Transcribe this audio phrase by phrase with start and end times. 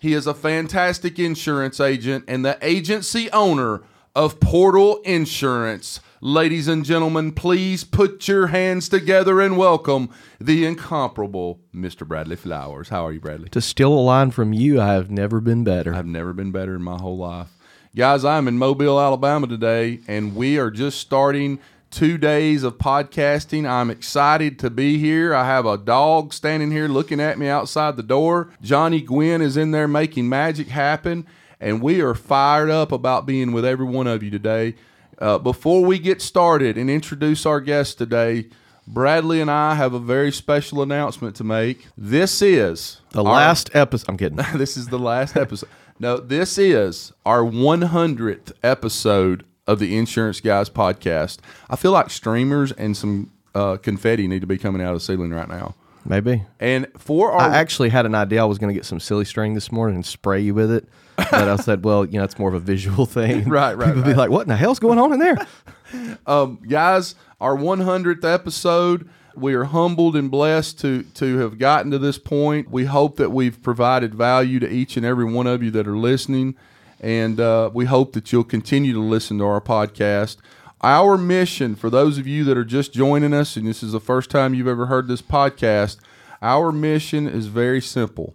[0.00, 3.82] He is a fantastic insurance agent and the agency owner
[4.16, 6.00] of Portal Insurance.
[6.22, 10.08] Ladies and gentlemen, please put your hands together and welcome
[10.40, 12.08] the incomparable Mr.
[12.08, 12.88] Bradley Flowers.
[12.88, 13.50] How are you, Bradley?
[13.50, 15.94] To steal a line from you, I have never been better.
[15.94, 17.50] I've never been better in my whole life.
[17.94, 21.58] Guys, I'm in Mobile, Alabama today, and we are just starting
[21.90, 23.68] two days of podcasting.
[23.68, 25.34] I'm excited to be here.
[25.34, 28.50] I have a dog standing here looking at me outside the door.
[28.62, 31.26] Johnny Gwynn is in there making magic happen,
[31.60, 34.74] and we are fired up about being with every one of you today.
[35.18, 38.46] Uh, before we get started and introduce our guest today,
[38.86, 41.86] Bradley and I have a very special announcement to make.
[41.96, 44.08] This is the our- last episode.
[44.08, 44.38] I'm kidding.
[44.54, 45.68] this is the last episode.
[45.98, 51.38] No, this is our 100th episode of the Insurance Guys podcast.
[51.68, 55.04] I feel like streamers and some uh, confetti need to be coming out of the
[55.04, 55.76] ceiling right now.
[56.04, 56.42] Maybe.
[56.58, 58.42] And for our I actually had an idea.
[58.42, 60.88] I was going to get some silly string this morning and spray you with it.
[61.16, 63.48] But I said, well, you know, it's more of a visual thing.
[63.48, 65.36] Right, right, People be like, what in the hell's going on in there?
[66.26, 69.08] um, guys, our 100th episode.
[69.36, 72.68] We are humbled and blessed to to have gotten to this point.
[72.68, 75.96] We hope that we've provided value to each and every one of you that are
[75.96, 76.56] listening,
[77.00, 80.36] and uh, we hope that you'll continue to listen to our podcast.
[80.82, 84.00] Our mission, for those of you that are just joining us, and this is the
[84.00, 85.98] first time you've ever heard this podcast,
[86.40, 88.34] our mission is very simple.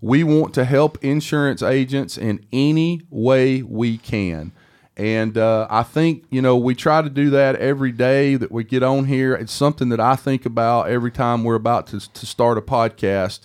[0.00, 4.52] We want to help insurance agents in any way we can.
[4.96, 8.64] And uh, I think, you know, we try to do that every day that we
[8.64, 9.34] get on here.
[9.34, 13.40] It's something that I think about every time we're about to, to start a podcast.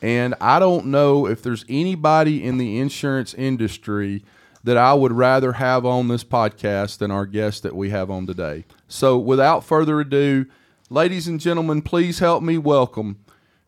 [0.00, 4.22] And I don't know if there's anybody in the insurance industry
[4.64, 8.26] that I would rather have on this podcast than our guest that we have on
[8.26, 8.64] today.
[8.86, 10.46] So without further ado,
[10.90, 13.18] ladies and gentlemen, please help me welcome.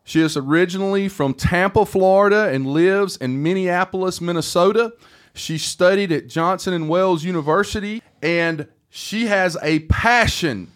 [0.04, 4.92] She is originally from Tampa, Florida, and lives in Minneapolis, Minnesota.
[5.34, 10.70] She studied at Johnson and Wales University, and she has a passion.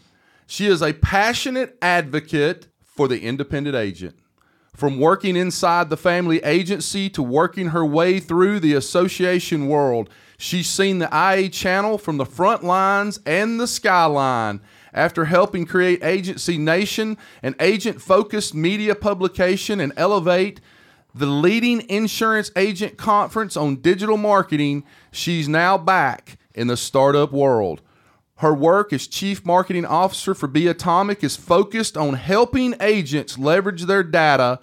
[0.47, 4.15] She is a passionate advocate for the independent agent.
[4.75, 10.69] From working inside the family agency to working her way through the association world, she's
[10.69, 14.61] seen the IA channel from the front lines and the skyline.
[14.93, 20.61] After helping create Agency Nation, an agent focused media publication, and elevate
[21.15, 27.81] the leading insurance agent conference on digital marketing, she's now back in the startup world.
[28.39, 34.03] Her work as Chief Marketing Officer for Beatomic is focused on helping agents leverage their
[34.03, 34.59] data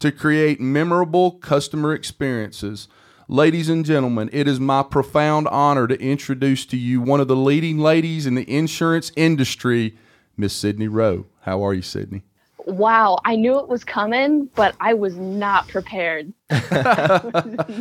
[0.00, 2.86] to create memorable customer experiences.
[3.26, 7.36] Ladies and gentlemen, it is my profound honor to introduce to you one of the
[7.36, 9.96] leading ladies in the insurance industry,
[10.36, 11.24] Miss Sydney Roe.
[11.40, 12.24] How are you, Sydney?
[12.66, 16.32] Wow, I knew it was coming, but I was not prepared.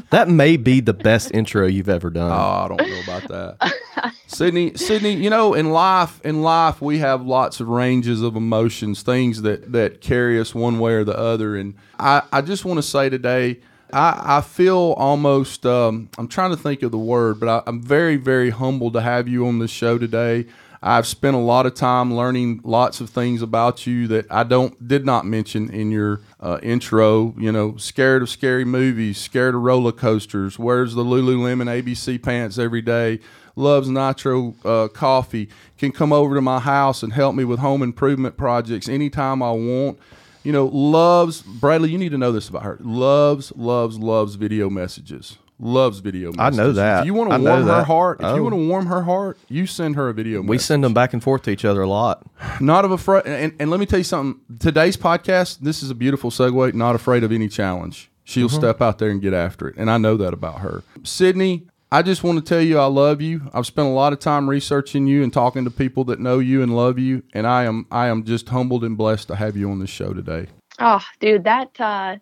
[0.09, 2.31] That may be the best intro you've ever done.
[2.31, 4.13] Oh, I don't know about that.
[4.27, 9.01] Sydney, Sydney, you know, in life, in life, we have lots of ranges of emotions,
[9.01, 11.55] things that that carry us one way or the other.
[11.55, 13.59] And I, I just want to say today,
[13.91, 17.81] I, I feel almost, um, I'm trying to think of the word, but I, I'm
[17.81, 20.45] very, very humbled to have you on this show today.
[20.85, 24.85] I've spent a lot of time learning lots of things about you that I don't
[24.85, 27.33] did not mention in your uh, intro.
[27.37, 30.59] You know, scared of scary movies, scared of roller coasters.
[30.59, 33.21] Wears the Lululemon ABC pants every day.
[33.55, 35.47] Loves Nitro uh, coffee.
[35.77, 39.51] Can come over to my house and help me with home improvement projects anytime I
[39.51, 39.97] want.
[40.43, 41.91] You know, loves Bradley.
[41.91, 42.77] You need to know this about her.
[42.81, 45.37] Loves, loves, loves video messages.
[45.63, 46.99] Loves video I know that.
[47.01, 47.85] If you want to know warm her that.
[47.87, 48.35] heart, if Oh.
[48.35, 50.41] you want to warm her heart, you send her a video.
[50.41, 50.67] we message.
[50.67, 52.23] send them back and forth to each other a lot.
[52.59, 53.25] Not of afraid.
[53.25, 54.41] And, and let me tell you something.
[54.59, 56.73] Today's podcast, this is a beautiful segue.
[56.73, 58.11] Not afraid of any challenge.
[58.25, 58.57] She'll Mm-hmm.
[58.57, 59.75] step out there and get after it.
[59.77, 60.83] And I know that about her.
[61.03, 63.49] Sydney, I just want to tell you I love you.
[63.53, 66.61] I've spent a lot of time researching you and talking to people that know you
[66.63, 67.23] and love you.
[67.33, 70.13] And I am I am just humbled and blessed to have you on this show
[70.13, 70.47] today.
[70.79, 72.15] Oh, dude, that uh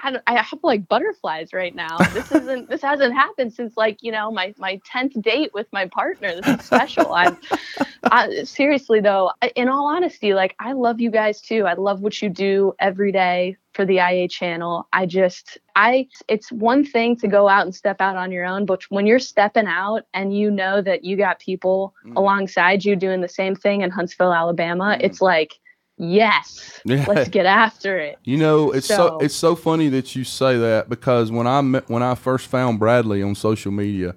[0.00, 2.08] I, I have like butterflies right now.
[2.12, 5.86] This isn't this hasn't happened since like you know my my tenth date with my
[5.86, 6.34] partner.
[6.34, 7.12] This is special.
[7.12, 7.38] I'm
[8.10, 9.32] I, seriously though.
[9.54, 11.64] In all honesty, like I love you guys too.
[11.66, 14.88] I love what you do every day for the IA channel.
[14.92, 18.66] I just I it's one thing to go out and step out on your own,
[18.66, 22.16] but when you're stepping out and you know that you got people Mm.
[22.16, 25.04] alongside you doing the same thing in Huntsville, Alabama, Mm.
[25.04, 25.58] it's like
[25.98, 27.04] yes, Yeah.
[27.08, 28.18] let's get after it.
[28.24, 31.60] You know, it's so, So- it's so funny that you say that because when I
[31.60, 34.14] met, when I first found Bradley on social media,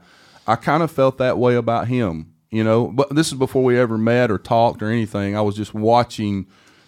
[0.48, 2.28] I kind of felt that way about him.
[2.50, 5.38] You know, but this is before we ever met or talked or anything.
[5.38, 6.48] I was just watching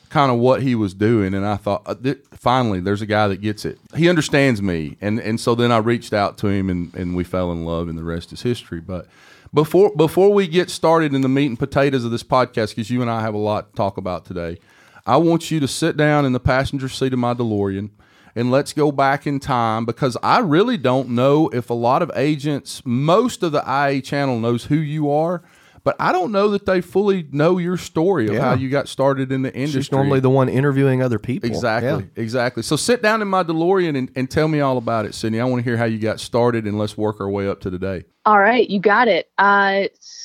[0.09, 3.29] kind of what he was doing, and I thought, uh, th- finally, there's a guy
[3.29, 3.79] that gets it.
[3.95, 7.23] He understands me, and and so then I reached out to him, and and we
[7.23, 8.81] fell in love, and the rest is history.
[8.81, 9.07] But
[9.53, 13.01] before before we get started in the meat and potatoes of this podcast, because you
[13.01, 14.57] and I have a lot to talk about today,
[15.05, 17.89] I want you to sit down in the passenger seat of my DeLorean
[18.35, 22.11] and let's go back in time because I really don't know if a lot of
[22.15, 25.43] agents, most of the IA channel knows who you are,
[25.83, 28.41] but I don't know that they fully know your story of Yeah.
[28.41, 29.81] how you got started in the industry.
[29.81, 31.49] She's normally the one interviewing other people.
[31.49, 32.21] Exactly, Yeah.
[32.23, 32.63] exactly.
[32.63, 35.41] So sit down in my DeLorean and, and tell me all about it, Sydney.
[35.41, 37.69] I want to hear how you got started and let's work our way up to
[37.69, 38.05] today.
[38.25, 39.29] All right, you got it.
[39.37, 39.83] Uh,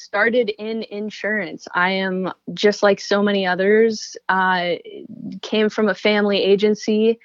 [0.09, 1.69] started in insurance.
[1.75, 4.17] I am just like so many others.
[4.29, 4.77] Uh,
[5.43, 7.19] came from a family agency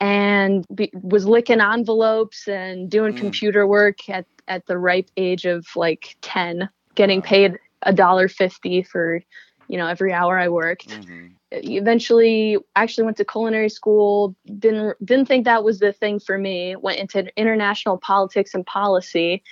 [0.00, 3.14] and be, was licking envelopes and doing Mm.
[3.14, 8.82] computer work at at the ripe age of like ten, getting paid a dollar fifty
[8.82, 9.20] for
[9.68, 11.34] you know every hour I worked Mm-hmm.
[11.52, 16.76] eventually actually went to culinary school didn't didn't think that was the thing for me
[16.76, 19.42] went into international politics and policy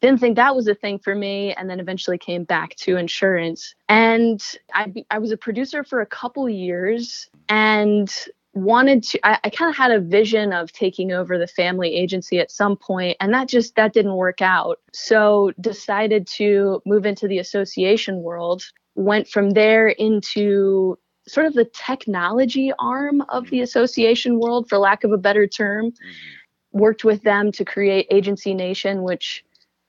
[0.00, 3.74] didn't think that was a thing for me and then eventually came back to insurance.
[3.88, 4.42] And
[4.74, 8.12] i, be- I was a producer for a couple years and
[8.54, 12.38] wanted to i, I kind of had a vision of taking over the family agency
[12.38, 14.80] at some point and that just that didn't work out.
[14.92, 18.64] So decided to move into the association world
[18.96, 20.98] went from there into
[21.28, 23.64] sort of the technology arm of the mm-hmm.
[23.64, 25.90] association world, for lack of a better term.
[25.90, 26.78] Mm-hmm.
[26.78, 29.44] Worked with them to create Agency Nation, which,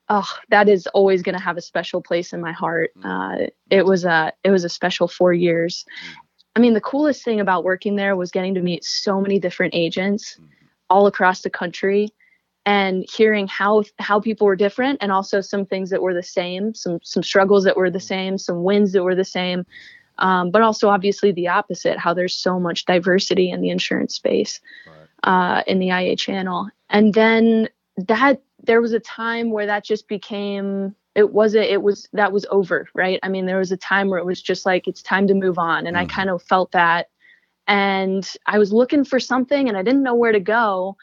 [0.10, 2.92] oh, that is always going to have a special place in my heart.
[3.04, 5.86] Uh, it was a it was a special four years.
[6.56, 9.76] I mean, the coolest thing about working there was getting to meet so many different
[9.76, 10.40] agents
[10.90, 12.10] all across the country
[12.66, 16.74] and hearing how how people were different and also some things that were the same
[16.74, 19.66] some some struggles that were the same some wins that were the same
[20.20, 24.60] um, but also obviously the opposite how there's so much diversity in the insurance space
[25.24, 26.70] uh, in the ia channel.
[26.90, 32.08] And then that there was a time where that just became it wasn't it was
[32.14, 34.88] that was over right i mean there was a time where it was just like
[34.88, 36.10] it's time to move on and i Mhm.
[36.10, 37.10] kind of felt that
[37.68, 40.96] and i was looking for something and i didn't know where to go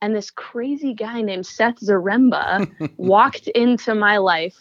[0.00, 2.66] and this crazy guy named seth zaremba
[2.96, 4.56] walked into my life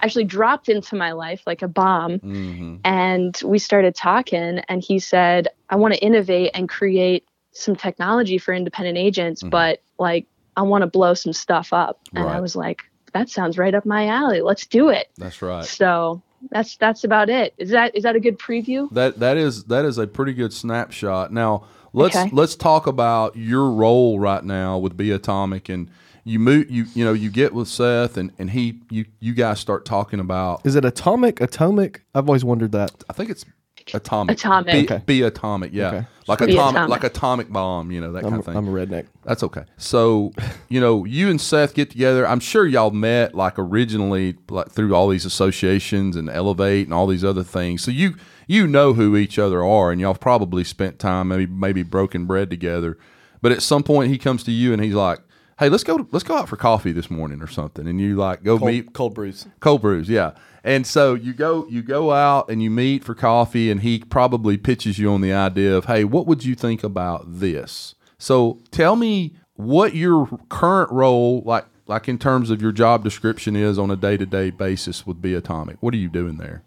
[0.00, 2.76] actually dropped into my life like a bomb Mm-hmm.
[2.84, 8.38] and we started talking and he said i want to innovate and create some technology
[8.38, 9.50] for independent agents Mhm.
[9.50, 10.26] but like
[10.56, 12.82] i want to blow some stuff up and i was like
[13.12, 15.64] that sounds right up my alley let's do it That's right.
[15.64, 19.64] so that's that's about it is that is that a good preview That that is
[19.64, 21.32] that is a pretty good snapshot.
[21.32, 22.30] Now let's Okay.
[22.32, 25.88] let's talk about your role right now with Be Atomic and
[26.24, 29.60] you move you you know you get with Seth and and he you you guys
[29.60, 31.40] start talking about Is it atomic?
[31.40, 32.02] Atomic?
[32.14, 33.04] I've always wondered that.
[33.08, 33.44] I think it's
[33.94, 34.72] atomic Atomic.
[34.72, 35.02] be, Okay.
[35.06, 36.06] be atomic yeah Okay.
[36.28, 36.90] like Be atomic, atomic.
[36.90, 39.06] like atomic bomb you know that kind I'm, of thing I'm a redneck.
[39.24, 39.64] That's okay.
[39.76, 40.32] So,
[40.68, 42.26] you know, you and Seth get together.
[42.26, 47.06] I'm sure y'all met like originally like through all these associations and Elevate and all
[47.06, 47.82] these other things.
[47.82, 48.14] So you
[48.48, 52.50] you know who each other are and y'all probably spent time maybe maybe broken bread
[52.50, 52.98] together.
[53.40, 55.18] But at some point he comes to you and he's like,
[55.58, 58.42] "Hey, let's go let's go out for coffee this morning or something." And you like
[58.44, 59.46] go meet cold brews.
[59.60, 60.32] Cold brews, yeah.
[60.64, 64.56] And so you go you go out and you meet for coffee and he probably
[64.56, 68.94] pitches you on the idea of, "Hey, what would you think about this?" So tell
[68.96, 73.90] me what your current role like like in terms of your job description is on
[73.90, 75.76] a day-to-day basis with Be Atomic.
[75.80, 76.62] What are you doing there?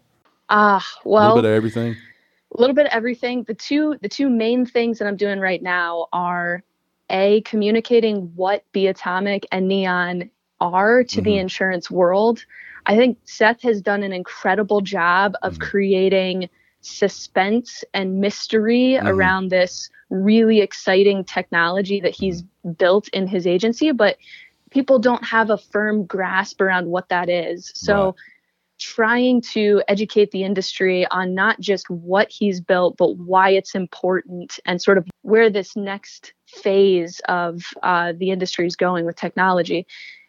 [0.50, 1.96] ah A well little bit of everything.
[2.56, 5.60] a little bit of everything the two the two main things that i'm doing right
[5.62, 6.62] now are
[7.10, 11.40] a communicating what be atomic and neon are to the Mhm.
[11.40, 12.44] insurance world
[12.86, 15.60] i think seth has done an incredible job of Mhm.
[15.60, 16.48] creating
[16.80, 19.06] suspense and mystery Mhm.
[19.06, 22.42] around this really exciting technology that he's
[22.78, 24.16] built in his agency but
[24.70, 28.14] people don't have a firm grasp around what that is so Right.
[28.78, 34.58] trying to educate the industry on not just what he's built, but why it's important
[34.66, 39.86] and sort of where this next phase of uh, the industry is going with technology.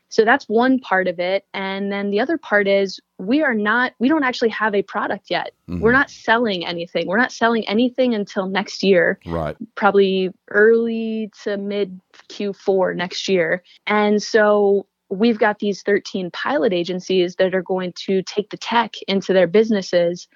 [0.09, 1.45] So that's one part of it.
[1.53, 5.29] And then the other part is we are not, we don't actually have a product
[5.29, 5.51] yet.
[5.69, 5.81] Mhm.
[5.81, 7.07] We're not selling anything.
[7.07, 9.55] We're not selling anything until next year Right.
[9.75, 11.99] probably early to mid
[12.29, 13.63] Q4 next year.
[13.85, 18.95] And so we've got these 13 pilot agencies that are going to take the tech
[19.07, 20.27] into their businesses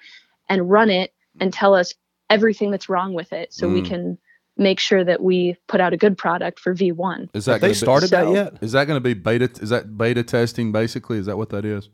[0.48, 1.94] and run it and tell us
[2.30, 3.86] everything that's wrong with it so we Mm.
[3.86, 4.18] can
[4.62, 7.28] make sure that we put out a good product for V1.
[7.34, 8.54] Is that they gonna be- started that So- yet?
[8.62, 9.50] Is that going to be beta?
[9.60, 11.18] Is that beta testing basically?
[11.18, 11.88] Is that what that is?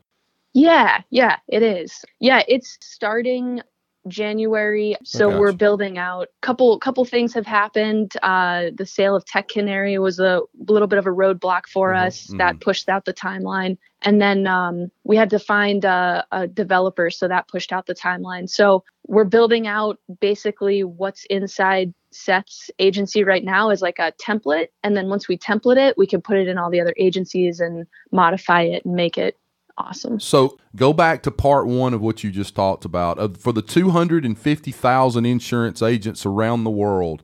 [0.55, 2.05] Yeah, yeah, it is.
[2.21, 3.61] Yeah, it's starting
[4.09, 4.97] January.
[5.05, 5.39] So Gotcha.
[5.39, 6.29] we're building out.
[6.43, 8.13] Couple couple things have happened.
[8.23, 12.07] Uh, the sale of Tech Canary was a little bit of a roadblock for Mhm,
[12.07, 13.77] us that pushed out the timeline.
[14.03, 17.95] And then um, we had to find a, a developer, so that pushed out the
[17.95, 18.49] timeline.
[18.49, 24.69] So we're building out basically what's inside Seth's agency right now is like a template,
[24.83, 27.61] and then once we template it, we can put it in all the other agencies
[27.61, 29.37] and modify it and make it
[29.79, 30.21] awesome.
[30.21, 33.19] So go back to part one of what you just talked about.
[33.19, 37.23] Uh, for the 250,000 insurance agents around the world,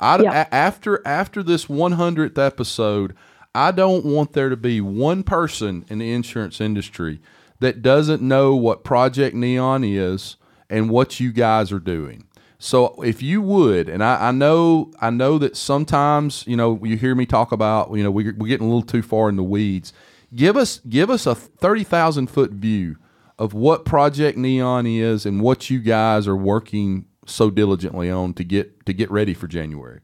[0.00, 0.42] I, Yeah.
[0.50, 3.14] a- after after this 100th episode,
[3.54, 7.20] I don't want there to be one person in the insurance industry
[7.60, 10.36] that doesn't know what Project Neon is
[10.68, 12.24] and what you guys are doing.
[12.58, 16.96] So if you would, and I, I know I know that sometimes you know you
[16.96, 19.42] hear me talk about you know we, we're getting a little too far in the
[19.44, 19.92] weeds.
[20.34, 22.96] Give us give us a thirty thousand foot view
[23.38, 28.44] of what Project Neon is and what you guys are working so diligently on to
[28.44, 30.00] get to get ready for January.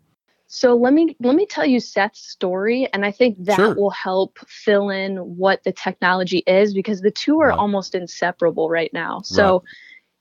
[0.46, 3.74] So let me let me tell you Seth's story, and I think that Sure.
[3.74, 7.58] will help fill in what the technology is because the two are Right.
[7.58, 9.20] almost inseparable right now.
[9.22, 9.62] So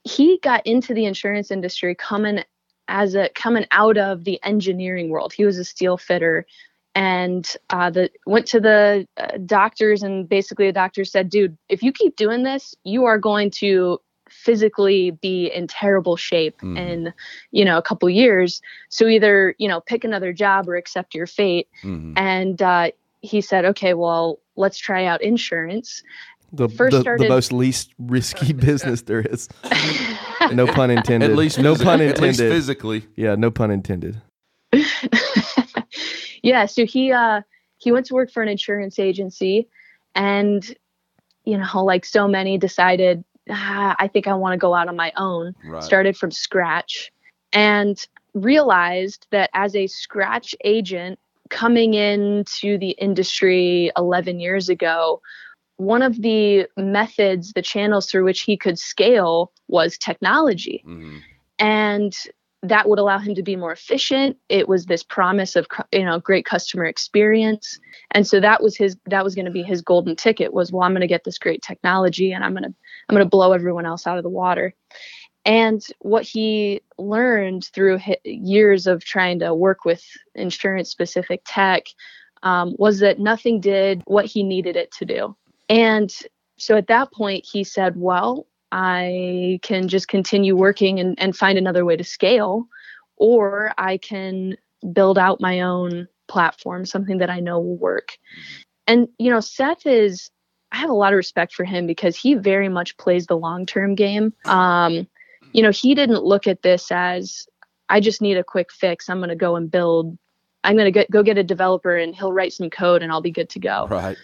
[0.04, 2.44] he got into the insurance industry coming
[2.88, 5.32] as a coming out of the engineering world.
[5.32, 6.46] He was a steel fitter,
[6.94, 11.82] and uh, the went to the uh, doctors, and basically the doctor said, "Dude, if
[11.82, 14.00] you keep doing this, you are going to."
[14.32, 16.78] physically be in terrible shape Mhm.
[16.78, 17.12] in
[17.50, 21.26] you know a couple years so either you know pick another job or accept your
[21.26, 22.12] fate Mhm.
[22.16, 22.92] and uh,
[23.22, 26.04] he said okay well let's try out insurance
[26.52, 29.48] The, First the, the most least risky business there is.
[30.52, 31.30] No pun intended.
[31.30, 32.52] At least no physi- pun At least intended.
[32.54, 33.06] physically.
[33.16, 34.20] yeah, no pun intended.
[36.42, 37.40] Yeah so he uh
[37.78, 39.68] he went to work for an insurance agency
[40.14, 40.74] and
[41.44, 44.96] you know like so many decided ah, i think i want to go out on
[44.96, 45.82] my own Right.
[45.82, 47.12] started from scratch
[47.52, 51.18] and realized that as a scratch agent
[51.48, 55.20] coming into the industry 11 years ago
[55.76, 61.20] one of the methods the channels through which he could scale was technology Mhm.
[61.58, 62.16] and
[62.62, 64.36] that would allow him to be more efficient.
[64.48, 67.78] It was this promise of you know great customer experience.
[68.10, 70.82] And so that was his that was going to be his golden ticket was well
[70.82, 72.74] i'm going to get this great technology and i'm going to
[73.08, 74.74] i'm going to blow everyone else out of the water.
[75.46, 81.84] And what he learned through years of trying to work with insurance specific tech
[82.42, 85.34] um, was that nothing did what he needed it to do.
[85.70, 86.14] And
[86.58, 91.58] so at that point he said well I can just continue working and, and find
[91.58, 92.66] another way to scale,
[93.16, 94.56] or I can
[94.92, 98.16] build out my own platform, something that I know will work.
[98.86, 100.30] And, you know, Seth is,
[100.72, 103.66] I have a lot of respect for him because he very much plays the long
[103.66, 104.32] term game.
[104.44, 105.06] Um,
[105.52, 107.46] you know, he didn't look at this as,
[107.88, 109.08] I just need a quick fix.
[109.10, 110.16] I'm going to go and build,
[110.62, 113.32] I'm going to go get a developer and he'll write some code and I'll be
[113.32, 114.16] good to go Right.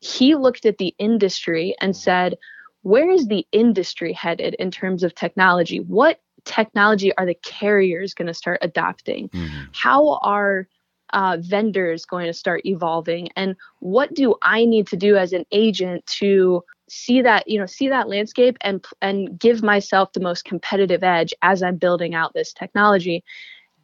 [0.00, 2.36] he looked at the industry and said,
[2.84, 5.80] where is the industry headed in terms of technology?
[5.80, 9.30] What technology are the carriers going to start adopting?
[9.30, 9.68] Mhm.
[9.72, 10.68] How are
[11.14, 13.30] uh, vendors going to start evolving?
[13.36, 17.64] And what do I need to do as an agent to see that you know
[17.64, 22.34] see that landscape and and give myself the most competitive edge as I'm building out
[22.34, 23.24] this technology?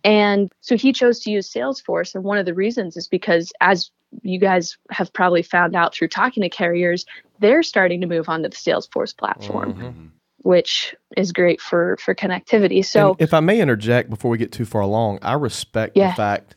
[0.04, 2.14] And so he chose to use Salesforce.
[2.14, 3.90] And one of the reasons is because, as
[4.22, 7.06] you guys have probably found out through talking to carriers,
[7.40, 10.08] they're starting to move onto the Salesforce platform, Mhm.
[10.42, 12.84] which is great for for connectivity.
[12.84, 16.10] So And if I may interject before we get too far along, I respect Yeah.
[16.10, 16.56] the fact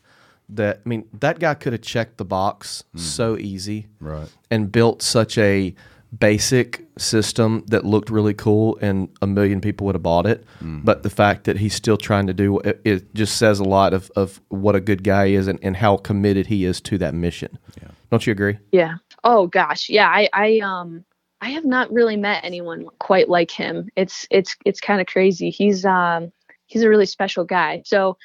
[0.50, 4.28] that I mean that guy could have checked the box so easy Right.
[4.50, 5.74] and built such a
[6.16, 10.44] basic system that looked really cool and a million people would have bought it.
[10.60, 13.92] But the fact that he's still trying to do it, it just says a lot
[13.92, 17.14] of, of what a good guy is and, and how committed he is to that
[17.14, 17.58] mission.
[17.82, 17.88] Yeah.
[18.12, 18.58] Don't you agree?
[18.70, 18.94] Yeah.
[19.24, 19.88] Oh gosh.
[19.88, 20.08] Yeah.
[20.08, 21.04] I, I um
[21.40, 23.88] I have not really met anyone quite like him.
[23.96, 25.50] It's it's it's kind of crazy.
[25.50, 26.32] He's um
[26.66, 27.82] he's a really special guy.
[27.84, 28.16] So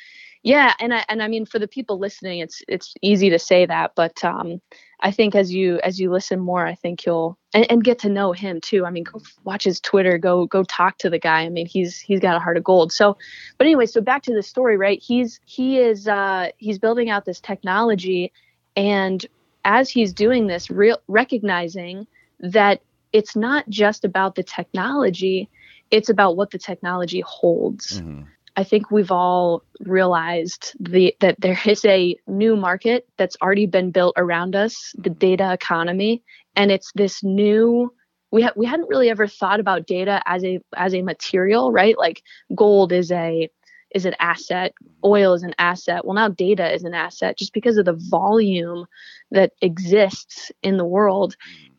[0.44, 3.65] yeah, and I and I mean for the people listening, it's it's easy to say
[3.65, 4.62] that, but um
[5.01, 8.10] I think as you as you listen more, I think you'll and, and, get to
[8.10, 8.86] know him too.
[8.86, 11.41] I mean, go watch his Twitter, go go talk to the guy.
[11.41, 12.91] I mean, he's he's got a heart of gold.
[12.91, 13.18] So,
[13.58, 15.01] but anyway, so back to the story, right?
[15.01, 18.34] He's he is uh, he's building out this technology,
[18.75, 19.25] and
[19.66, 22.08] as he's doing this, real recognizing
[22.39, 25.50] that it's not just about the technology,
[25.92, 28.00] it's about what the technology holds.
[28.00, 28.24] Mm-hmm.
[28.56, 33.92] I think we've all realized the, that there is a new market that's already been
[33.92, 36.24] built around us, the data economy,
[36.56, 37.94] and it's this new.
[38.32, 41.98] We ha- we hadn't really ever thought about data as a as a material, right?
[41.98, 42.22] Like
[42.54, 43.50] gold is a
[43.96, 46.05] is an asset, oil is an asset.
[46.05, 48.86] Well, now data is an asset just because of the volume
[49.31, 51.36] that exists in the world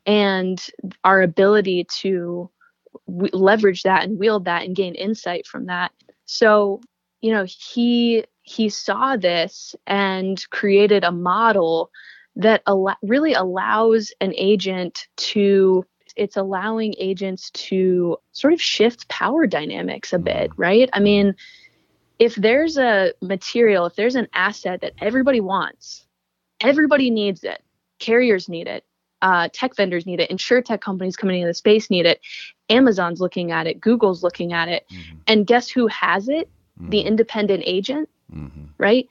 [0.07, 0.61] and
[1.05, 2.51] our ability to
[3.07, 5.93] w- leverage that and wield that and gain insight from that
[6.31, 6.81] so,
[7.21, 11.91] you know, he he saw this and created a model
[12.37, 15.85] that al- really allows an agent to
[16.17, 20.63] it's allowing agents to sort of shift power dynamics a bit, mm-hmm.
[20.63, 20.91] right?
[20.93, 21.35] I mean,
[22.21, 26.05] if there's a material, if there's an asset that everybody wants,
[26.61, 27.63] everybody needs it.
[27.99, 28.85] Carriers need it.
[29.23, 30.31] Uh, tech vendors need it.
[30.31, 32.21] Insurtech companies coming into the space need it.
[32.69, 34.87] Amazon's looking at it, Google's looking at it.
[34.93, 35.17] Mm-hmm.
[35.27, 36.49] And guess who has it?
[36.79, 36.91] Mm-hmm.
[36.91, 38.67] The independent agent, mm-hmm.
[38.79, 39.09] right?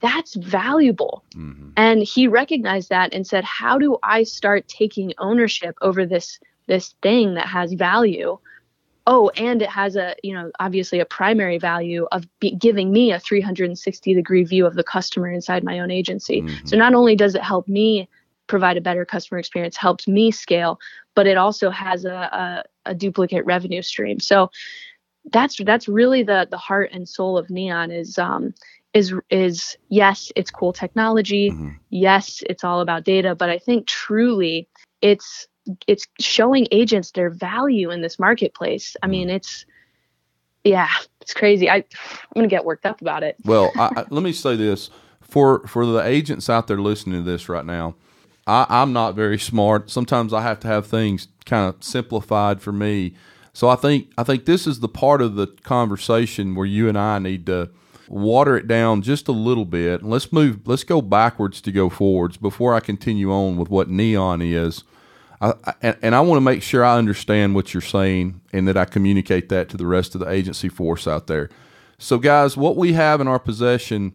[0.00, 1.24] That's valuable.
[1.34, 1.70] Mm-hmm.
[1.76, 6.94] And he recognized that and said, "How do I start taking ownership over this this
[7.02, 8.38] thing that has value?"
[9.06, 13.12] Oh, and it has a, you know, obviously a primary value of be- giving me
[13.12, 16.42] a 360 degree view of the customer inside my own agency.
[16.42, 16.66] Mm-hmm.
[16.66, 18.08] So not only does it help me
[18.46, 20.78] provide a better customer experience, helps me scale,
[21.14, 24.20] but it also has a, a, a duplicate revenue stream.
[24.20, 24.50] So
[25.32, 28.54] that's that's really the the heart and soul of Neon is um
[28.94, 31.50] is is yes, it's cool technology.
[31.50, 31.68] Mm-hmm.
[31.90, 34.68] Yes, it's all about data, but I think truly
[35.00, 35.48] it's
[35.86, 38.96] it's showing agents their value in this marketplace.
[39.02, 39.36] I mean, mm-hmm.
[39.36, 39.66] it's
[40.64, 40.88] yeah,
[41.20, 41.70] it's crazy.
[41.70, 41.84] I I'm
[42.34, 43.36] gonna get worked up about it.
[43.44, 44.90] Well, I, I, let me say this
[45.20, 47.94] for for the agents out there listening to this right now.
[48.46, 49.90] I, I'm not very smart.
[49.90, 53.14] Sometimes I have to have things kind of simplified for me.
[53.52, 56.98] So I think I think this is the part of the conversation where you and
[56.98, 57.70] I need to
[58.08, 60.02] water it down just a little bit.
[60.02, 60.66] And let's move.
[60.66, 64.84] Let's go backwards to go forwards before I continue on with what neon is.
[65.40, 69.48] And I want to make sure I understand what you're saying and that I communicate
[69.48, 71.48] that to the rest of the agency force out there.
[71.98, 74.14] So, guys, what we have in our possession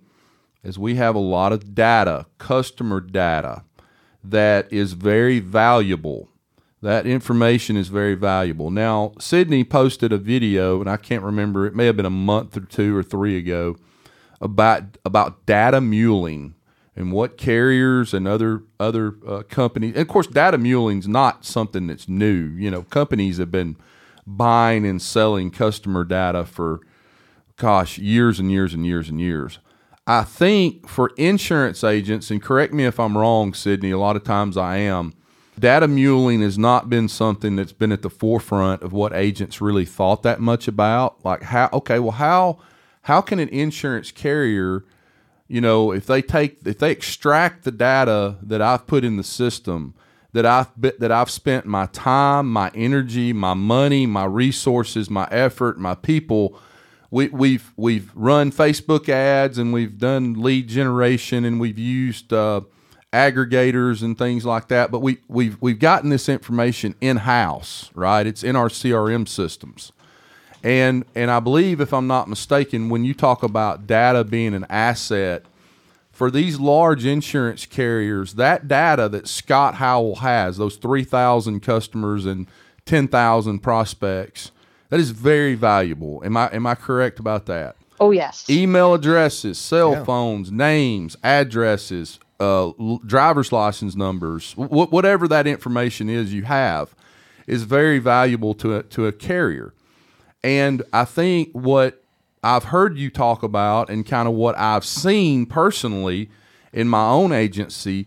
[0.63, 3.63] is we have a lot of data, customer data,
[4.23, 6.29] that is very valuable.
[6.81, 8.71] That information is very valuable.
[8.71, 12.57] Now, Sydney posted a video, and I can't remember, it may have been a month
[12.57, 13.75] or two or three ago,
[14.41, 16.54] about about data muling
[16.95, 19.93] and what carriers and other other uh, companies.
[19.93, 22.47] And of course, data muling is not something that's new.
[22.55, 23.75] You know, companies have been
[24.25, 26.81] buying and selling customer data for,
[27.57, 29.59] gosh, years and years and years and years.
[30.07, 34.23] I think for insurance agents, and correct me if I'm wrong, Sydney, a lot of
[34.23, 35.13] times I am,
[35.59, 39.85] data muling has not been something that's been at the forefront of what agents really
[39.85, 41.23] thought that much about.
[41.25, 42.59] Like how okay, well how
[43.03, 44.85] how can an insurance carrier,
[45.47, 49.23] you know, if they take if they extract the data that I've put in the
[49.23, 49.93] system,
[50.33, 55.77] that I've that I've spent my time, my energy, my money, my resources, my effort,
[55.79, 56.59] my people
[57.15, 62.59] we, we've we've run Facebook ads and we've done lead generation and we've used uh,
[63.13, 64.91] aggregators and things like that.
[64.91, 68.27] But we we've we've gotten this information in house, right?
[68.27, 69.93] It's in our CRM systems,
[70.65, 74.65] and and I believe, if I'm not mistaken, when you talk about data being an
[74.67, 75.43] asset
[76.11, 82.25] for these large insurance carriers, that data that Scott Howell has, those three thousand customers
[82.25, 82.47] and
[82.83, 84.49] ten thousand prospects
[84.89, 86.23] that is very valuable.
[86.25, 87.75] Am I am I correct about that?
[87.99, 88.49] Oh yes.
[88.49, 90.03] Email addresses, cell yeah.
[90.03, 92.71] phones, names, addresses, uh,
[93.05, 96.95] driver's license numbers, whatever that information is you have,
[97.45, 99.73] is very valuable to a, to a carrier.
[100.45, 102.03] And I think what
[102.43, 106.29] I've heard you talk about, and kind of what I've seen personally
[106.71, 108.05] in my own agency,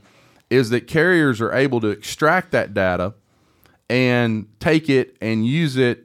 [0.49, 3.15] is that carriers are able to extract that data
[3.91, 6.05] and take it and use it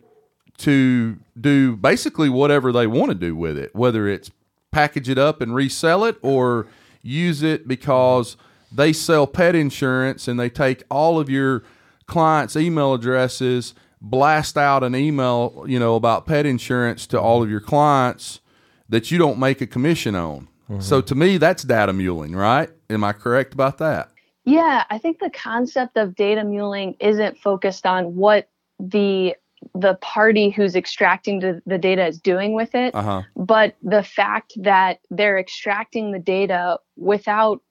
[0.58, 4.32] to do basically whatever they want to do with it, whether it's
[4.72, 6.66] package it up and resell it or
[7.04, 8.38] use it because
[8.72, 11.64] they sell pet insurance and they take all of your
[12.08, 17.50] clients' email addresses, blast out an email, you know, about pet insurance to all of
[17.50, 18.42] your clients
[18.90, 20.50] that you don't make a commission on.
[20.80, 22.68] So to me, that's data muling, right?
[22.90, 24.10] Am I correct about that?
[24.44, 29.36] Yeah, I think the concept of data muling isn't focused on what the
[29.76, 33.22] the party who's extracting the, the data is doing with it, Uh huh.
[33.36, 37.62] but the fact that they're extracting the data without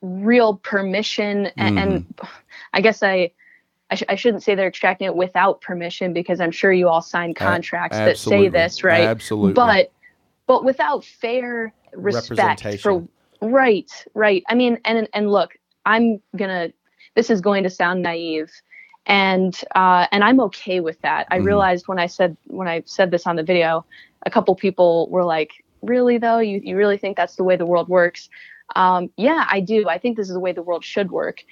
[0.00, 2.14] real permission and, and
[2.72, 3.32] I guess I
[3.90, 7.02] I, sh- I shouldn't say they're extracting it without permission because I'm sure you all
[7.02, 9.08] sign contracts that say this, right?
[9.08, 9.54] Absolutely.
[9.54, 9.92] But
[10.46, 13.08] but without fair respect for Representation.
[13.40, 14.42] right, right.
[14.48, 16.72] I mean, and and look, I'm gonna.
[17.16, 18.50] This is going to sound naive,
[19.06, 21.26] and uh, and I'm okay with that.
[21.30, 21.44] I Mhm.
[21.44, 23.84] realized when I said when I said this on the video,
[24.24, 25.50] a couple people were like,
[25.82, 26.38] "Really though?
[26.38, 28.28] You you really think that's the way the world works?"
[28.76, 29.88] Um, yeah, I do.
[29.88, 31.42] I think this is the way the world should work.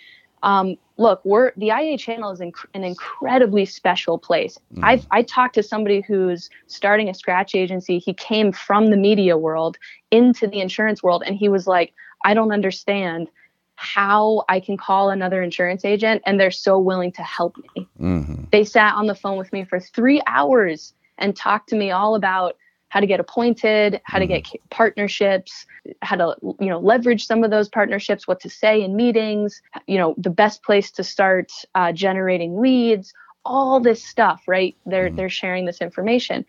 [0.45, 4.59] Um, look, we're the IA channel is inc- an incredibly special place.
[4.75, 4.85] Mhm.
[4.85, 7.99] I've I talked to somebody who's starting a scratch agency.
[7.99, 9.79] He came from the media world
[10.11, 13.29] into the insurance world, and he was like, I don't understand
[13.77, 17.89] how I can call another insurance agent, and they're so willing to help me.
[18.01, 18.45] Mm-hmm.
[18.51, 22.17] They sat on the phone with me for three hours and talked to me all
[22.17, 22.57] about
[22.89, 25.67] how to get appointed, how to get partnerships,
[26.03, 29.99] how to you know leverage some of those partnerships, what to say in meetings, you
[29.99, 33.13] know the best place to start uh, generating leads,
[33.45, 34.43] all this stuff.
[34.47, 34.77] Right?
[34.87, 35.17] They're Mhm.
[35.17, 36.45] they're sharing this information,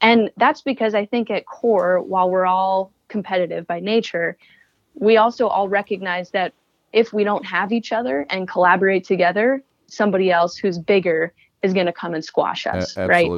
[0.00, 4.36] and that's because I think at core, while we're all competitive by nature,
[4.94, 6.52] we also all recognize that
[6.92, 11.86] if we don't have each other and collaborate together, somebody else who's bigger is going
[11.86, 13.28] to come and squash us, right?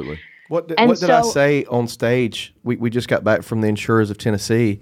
[0.45, 0.53] Absolutely.
[0.53, 2.53] What did, what did I say on stage?
[2.63, 4.81] We, we just got back from the Insurors of Tennessee,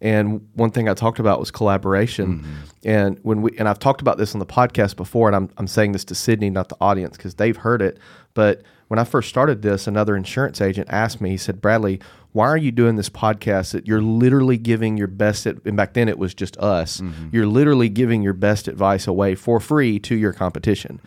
[0.00, 2.40] and one thing I talked about was collaboration.
[2.40, 2.52] Mm-hmm.
[2.84, 5.66] And when we and I've talked about this on the podcast before, and I'm I'm
[5.66, 7.98] saying this to Sydney, not the audience, because they've heard it.
[8.34, 11.30] But when I first started this, another insurance agent asked me.
[11.30, 12.00] He said, "Bradley,
[12.32, 13.72] why are you doing this podcast?
[13.72, 15.46] That you're literally giving your best.
[15.46, 17.00] At, and back then it was just us.
[17.30, 21.00] You're literally giving your best advice away for free to your competition."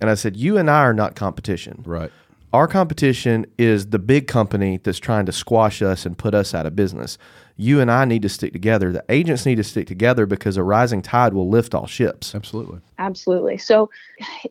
[0.00, 1.84] And I said, "You and I are not competition.
[1.86, 2.10] Right.
[2.52, 6.66] Our competition is the big company that's trying to squash us and put us out
[6.66, 7.16] of business.
[7.56, 8.92] You and I need to stick together.
[8.92, 12.34] The agents need to stick together because a rising tide will lift all ships.
[12.34, 12.80] Absolutely.
[12.98, 13.56] Absolutely.
[13.56, 13.88] So,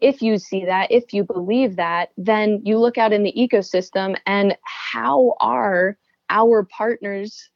[0.02, 4.18] if you see that, if you believe that, then you look out in the ecosystem
[4.26, 5.96] and how are
[6.32, 7.50] our partners,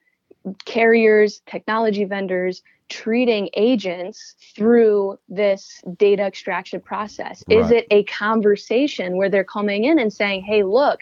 [0.66, 7.44] carriers, technology vendors treating agents through this data extraction process?
[7.50, 11.02] Is it a conversation where they're coming in and saying, hey, look,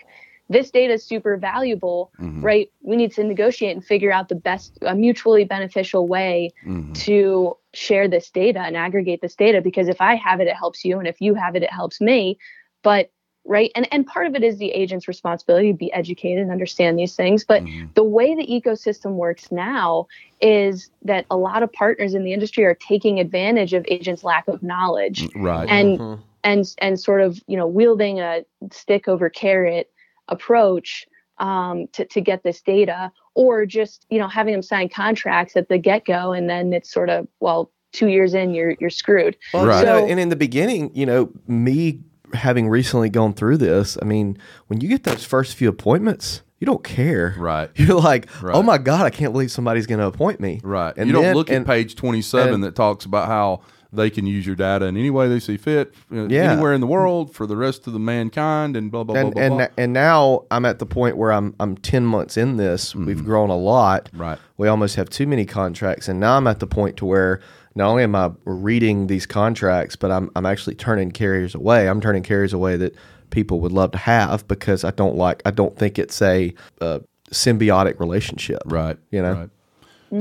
[0.50, 2.44] this data is super valuable, Mhm.
[2.44, 2.72] right?
[2.82, 6.94] We need to negotiate and figure out the best, a mutually beneficial way Mhm.
[7.06, 10.86] to share this data and aggregate this data because if I have it, it helps
[10.86, 12.38] you, and if you have it, it helps me.
[12.84, 13.10] But
[13.46, 16.98] right, and and part of it is the agent's responsibility to be educated and understand
[16.98, 17.44] these things.
[17.44, 17.94] But Mhm.
[17.94, 20.08] the way the ecosystem works now
[20.42, 24.48] is that a lot of partners in the industry are taking advantage of agents' lack
[24.48, 25.70] of knowledge Right.
[25.70, 26.20] and Mhm.
[26.44, 29.90] and and sort of you know wielding a stick over carrot
[30.30, 31.06] approach
[31.40, 35.68] um, to to get this data, or just you know having them sign contracts at
[35.68, 39.36] the get go, and then it's sort of well two years in you're you're screwed.
[39.54, 39.84] Well, Right.
[39.84, 42.00] So- and in the beginning, you know, me
[42.34, 46.66] having recently gone through this, I mean, when you get those first few appointments, you
[46.66, 47.36] don't care.
[47.38, 47.70] Right.
[47.76, 48.56] You're like, Right.
[48.56, 50.62] oh my God, I can't believe somebody's going to appoint me.
[50.64, 50.94] Right.
[50.98, 53.62] And you don't then- look at page 27 and- that talks about how
[53.96, 56.52] they can use your data in any way they see fit, uh, Yeah.
[56.54, 59.44] anywhere in the world for the rest of the mankind and blah, blah, and blah,
[59.44, 59.68] and blah.
[59.78, 62.96] and now I'm at the point where I'm I'm ten months in this.
[62.96, 64.10] We've grown a lot.
[64.12, 64.40] Right.
[64.58, 67.40] We almost have too many contracts, and now I'm at the point to where
[67.76, 71.88] not only am I reading these contracts, but I'm I'm actually turning carriers away.
[71.88, 72.96] I'm turning carriers away that
[73.30, 75.42] people would love to have because I don't like.
[75.46, 77.00] I don't think it's a, uh
[77.32, 78.62] symbiotic relationship.
[78.66, 78.98] Right.
[79.12, 79.34] You know?
[79.34, 79.50] Right.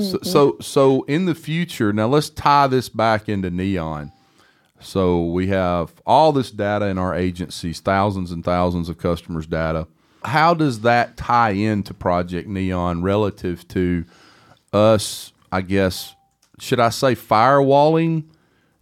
[0.00, 4.10] So, so, so in the future, now let's tie this back into Neon.
[4.80, 9.86] So we have all this data in our agencies, thousands and thousands of customers' data.
[10.24, 14.06] How does that tie into Project Neon relative to
[14.72, 15.32] us?
[15.52, 16.14] I guess
[16.58, 18.24] should I say firewalling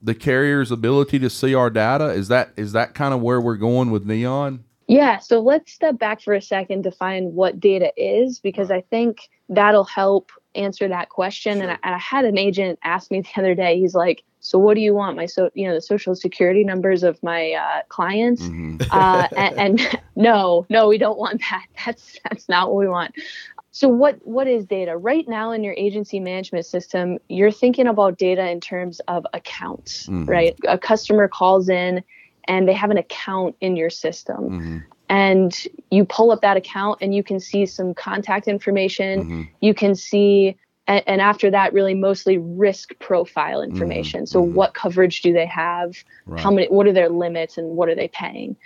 [0.02, 2.06] the carrier's ability to see our data?
[2.06, 4.64] Is that is that kind of where we're going with Neon?
[4.90, 8.80] Yeah, so let's step back for a second, to find what data is, because I
[8.80, 11.62] think that'll help answer that question.
[11.62, 13.78] And, I, I had an agent ask me the other day.
[13.78, 15.16] He's like, "So what do you want?
[15.16, 18.42] My so you know the social security numbers of my uh, clients?"
[18.90, 21.66] uh, and, and no, no, we don't want that.
[21.86, 23.14] That's that's not what we want.
[23.72, 27.18] So what what is data right now in your agency management system?
[27.28, 30.28] You're thinking about data in terms of accounts, Mhm.
[30.28, 30.56] right?
[30.66, 32.02] A customer calls in
[32.48, 34.84] and they have an account in your system.
[35.08, 39.48] And you pull up that account and you can see some contact information.
[39.60, 40.56] You can see,
[40.90, 43.70] and, and after that, really mostly risk profile mm-hmm.
[43.70, 44.26] information.
[44.26, 44.54] So, mm-hmm.
[44.54, 45.94] what coverage do they have?
[46.36, 46.66] How many?
[46.66, 48.56] What are their limits, and what are they paying?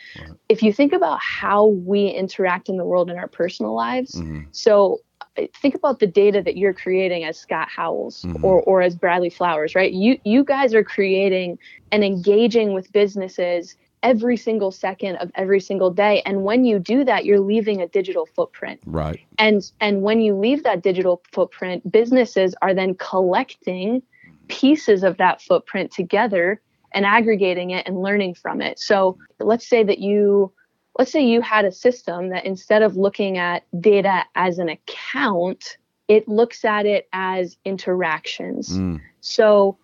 [0.48, 4.40] If you think about how we interact in the world in our personal lives, mm-hmm.
[4.52, 5.00] so
[5.36, 9.30] uh, think about the data that you're creating as Scott Howells or, or as Bradley
[9.30, 9.92] Flowers, right?
[9.92, 11.58] You you guys are creating
[11.92, 16.22] and engaging with businesses every single second of every single day.
[16.24, 18.80] And when you do that, you're leaving a digital footprint.
[18.86, 19.20] Right.
[19.38, 24.02] And and when you leave that digital footprint, businesses are then collecting
[24.48, 26.60] pieces of that footprint together
[26.92, 28.78] and aggregating it and learning from it.
[28.78, 30.52] So let's say that you
[30.98, 35.78] let's say you had a system that instead of looking at data as an account,
[36.06, 38.78] it looks at it as interactions.
[38.78, 39.00] Mm.
[39.22, 39.78] So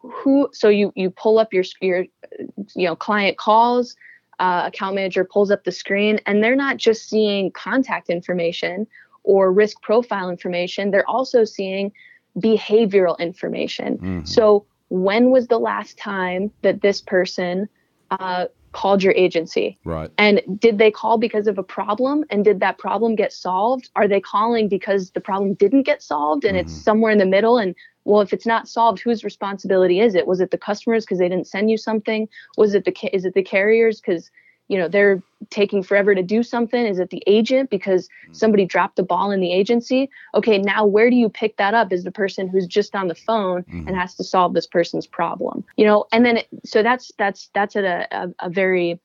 [0.00, 2.04] who so you you pull up your your
[2.74, 3.96] you know client calls
[4.40, 8.86] uh, account manager pulls up the screen and they're not just seeing contact information
[9.22, 11.92] or risk profile information they're also seeing
[12.38, 17.68] behavioral information so when was the last time that this person
[18.10, 20.10] uh, called your agency Right.
[20.18, 22.24] and did they call because of a problem?
[22.28, 23.88] And did that problem get solved?
[23.96, 27.56] Are they calling because the problem didn't get solved and it's somewhere in the middle?
[27.56, 30.26] And well, if it's not solved, whose responsibility is it?
[30.26, 32.28] Was it the customers because they didn't send you something?
[32.56, 34.30] Was it the is it the carriers because
[34.68, 36.84] you know they're taking forever to do something?
[36.86, 38.36] Is it the agent because mm.
[38.36, 40.10] somebody dropped the ball in the agency?
[40.34, 41.92] Okay, now where do you pick that up?
[41.92, 43.94] Is the person who's just on the phone and mm-hmm.
[43.94, 45.64] has to solve this person's problem?
[45.76, 49.00] You know, and then it, so that's that's that's at a, a, a very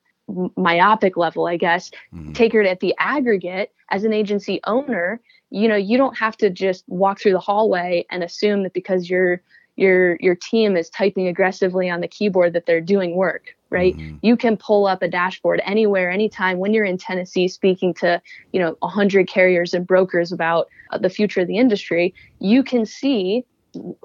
[0.56, 2.34] myopic level, I guess, mm-hmm.
[2.34, 6.50] take it at the aggregate as an agency owner, you know, you don't have to
[6.50, 9.42] just walk through the hallway and assume that because your
[9.76, 13.96] your your team is typing aggressively on the keyboard that they're doing work, right?
[14.22, 18.60] You can pull up a dashboard anywhere, anytime when you're in Tennessee speaking to, you
[18.60, 23.46] know, 100 carriers and brokers about uh, the future of the industry, you can see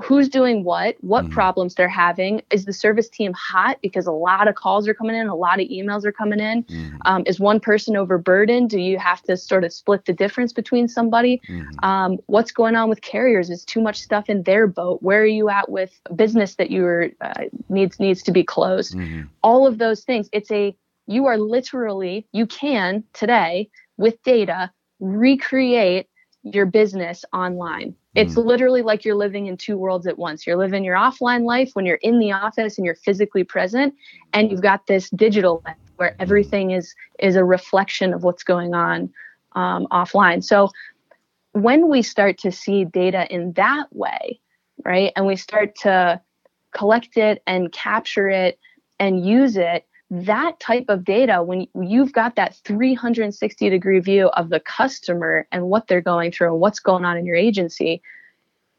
[0.03, 2.43] who's doing what, what problems they're having.
[2.51, 5.61] Is the service team hot because a lot of calls are coming in, a lot
[5.61, 6.65] of emails are coming in?
[7.07, 8.71] Um, is one person overburdened?
[8.71, 11.41] Do you have to sort of split the difference between somebody?
[11.83, 13.51] Um, what's going on with carriers?
[13.51, 15.03] Is too much stuff in their boat?
[15.03, 18.95] Where are you at with business that you are uh, needs needs to be closed?
[19.43, 20.29] All of those things.
[20.33, 26.09] It's a you are literally you can today with data recreate
[26.45, 27.95] your business online.
[28.15, 30.47] It's literally like you're living in two worlds at once.
[30.47, 33.95] You're living your offline life when you're in the office and you're physically present,
[34.33, 38.75] and you've got this digital life where everything is is a reflection of what's going
[38.75, 39.11] on
[39.53, 40.45] um, offline.
[40.45, 40.71] So
[41.53, 44.41] when we start to see data in that way,
[44.85, 46.21] right, and we start to
[46.73, 48.59] collect it and capture it
[49.01, 54.51] and use it, that type of data, when you've got that 360 degree view of
[54.51, 58.03] the customer and what they're going through and what's going on in your agency,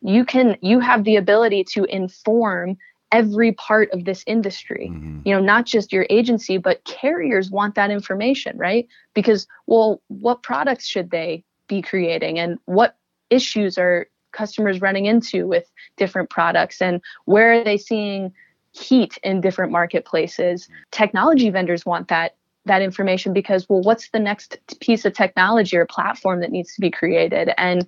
[0.02, 2.78] you can you have the ability to inform
[3.12, 4.90] every part of this industry.
[4.92, 5.22] Mm-hmm.
[5.26, 8.88] You know not just your agency but carriers want that information right?
[9.14, 12.96] Because well what products should they be creating and what
[13.30, 18.32] issues are customers running into with different products and where are they seeing
[18.80, 20.68] heat in different marketplaces.
[20.92, 22.36] Technology vendors want that
[22.68, 26.82] that information because well what's the next piece of technology or platform that needs to
[26.82, 27.52] be created?
[27.58, 27.88] And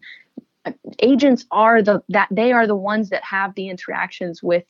[1.00, 4.64] agents are the that they are the ones that have the interactions with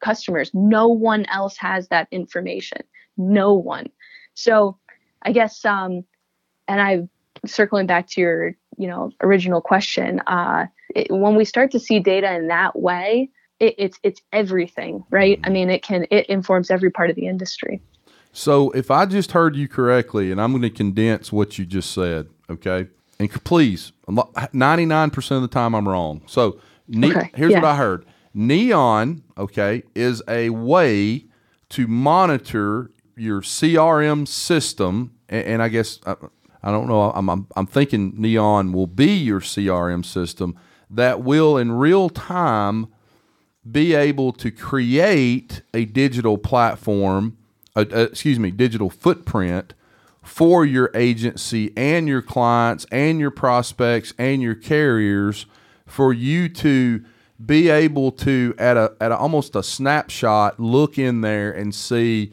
[0.00, 0.50] customers.
[0.54, 2.82] No one else has that information.
[3.16, 3.86] No one.
[4.34, 4.78] So
[5.22, 6.04] i guess um
[6.68, 7.08] and i
[7.46, 12.00] circling back to your you know original question uh it, when we start to see
[12.00, 15.52] data in that way it, it's it's everything right i mm-hmm.
[15.52, 17.80] mean it can it informs every part of the industry
[18.32, 21.92] So if I just heard you correctly, and I'm going to condense what you just
[21.92, 22.86] said, okay?
[23.18, 26.22] And please, 99% of the time I'm wrong.
[26.26, 27.64] So ne- Okay, here's what.
[27.64, 28.06] I heard.
[28.32, 31.24] Neon, okay, is a way
[31.70, 36.14] to monitor your CRM system, and, and I guess I,
[36.62, 37.10] I don't know.
[37.10, 40.56] I'm, I'm I'm thinking Neon will be your CRM system
[40.88, 42.86] that will in real time
[43.68, 47.36] be able to create a digital platform,
[47.76, 49.74] excuse me, digital footprint
[50.22, 55.46] for your agency and your clients and your prospects and your carriers
[55.86, 57.04] for you to
[57.44, 62.32] be able to at a at a, almost a snapshot look in there and see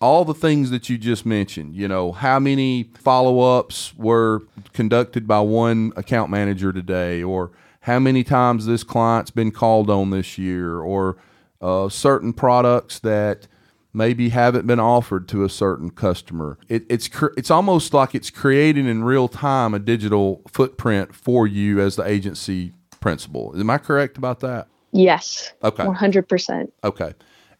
[0.00, 1.74] all the things that you just mentioned.
[1.74, 4.42] You know, how many follow ups were
[4.74, 7.50] conducted by one account manager today, or
[7.86, 11.16] how many times this client's been called on this year, or
[11.60, 13.46] uh, certain products that
[13.92, 16.58] maybe haven't been offered to a certain customer.
[16.68, 21.46] It, it's cr- it's almost like it's creating in real time a digital footprint for
[21.46, 23.54] you as the agency principal.
[23.56, 24.66] Am I correct about that?
[24.90, 25.52] Yes.
[25.62, 25.84] Okay.
[25.84, 26.68] 100%.
[26.82, 27.14] Okay.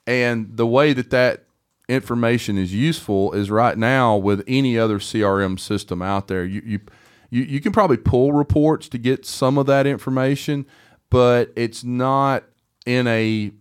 [0.08, 1.44] And the way that that
[1.88, 6.44] information is useful is right now with any other CRM system out there.
[6.44, 6.80] You you
[7.30, 10.66] you, you can probably pull reports to get some of that information,
[11.10, 12.44] but it's not
[12.84, 13.52] in a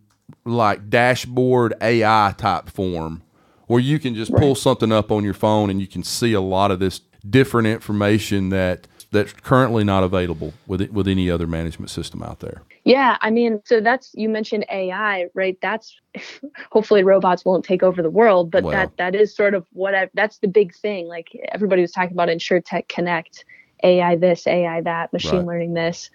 [0.44, 3.24] like dashboard AI type form
[3.68, 6.42] where you can just pull something up on your phone and you can see a
[6.42, 11.90] lot of this different information that that's currently not available with with any other management
[11.90, 12.62] system out there.
[12.84, 15.58] Yeah, I mean, so that's you mentioned AI, right?
[15.62, 15.96] That's
[16.72, 18.74] hopefully robots won't take over the world, but Well.
[18.74, 21.08] that that is sort of what I that's the big thing.
[21.08, 23.46] Like everybody was talking about InsureTech Connect,
[23.84, 25.48] AI this, AI that, machine Right.
[25.48, 26.12] learning this.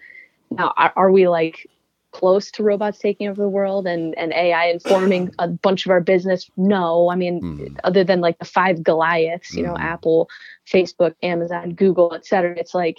[0.51, 1.67] Now, are, are we like
[2.11, 6.01] close to robots taking over the world and and AI informing a bunch of our
[6.01, 6.49] business?
[6.57, 7.77] No, I mean, Mhm.
[7.83, 9.81] other than like the five Goliaths, you know, Mhm.
[9.81, 10.29] Apple,
[10.65, 12.55] Facebook, Amazon, Google, et cetera.
[12.57, 12.97] It's like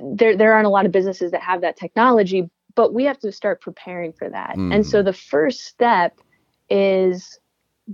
[0.00, 3.32] there there aren't a lot of businesses that have that technology, but we have to
[3.32, 4.54] start preparing for that.
[4.70, 6.20] And so the first step
[6.68, 7.38] is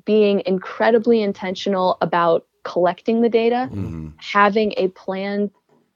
[0.05, 4.09] being incredibly intentional about collecting the data, Mm-hmm.
[4.17, 5.51] having a plan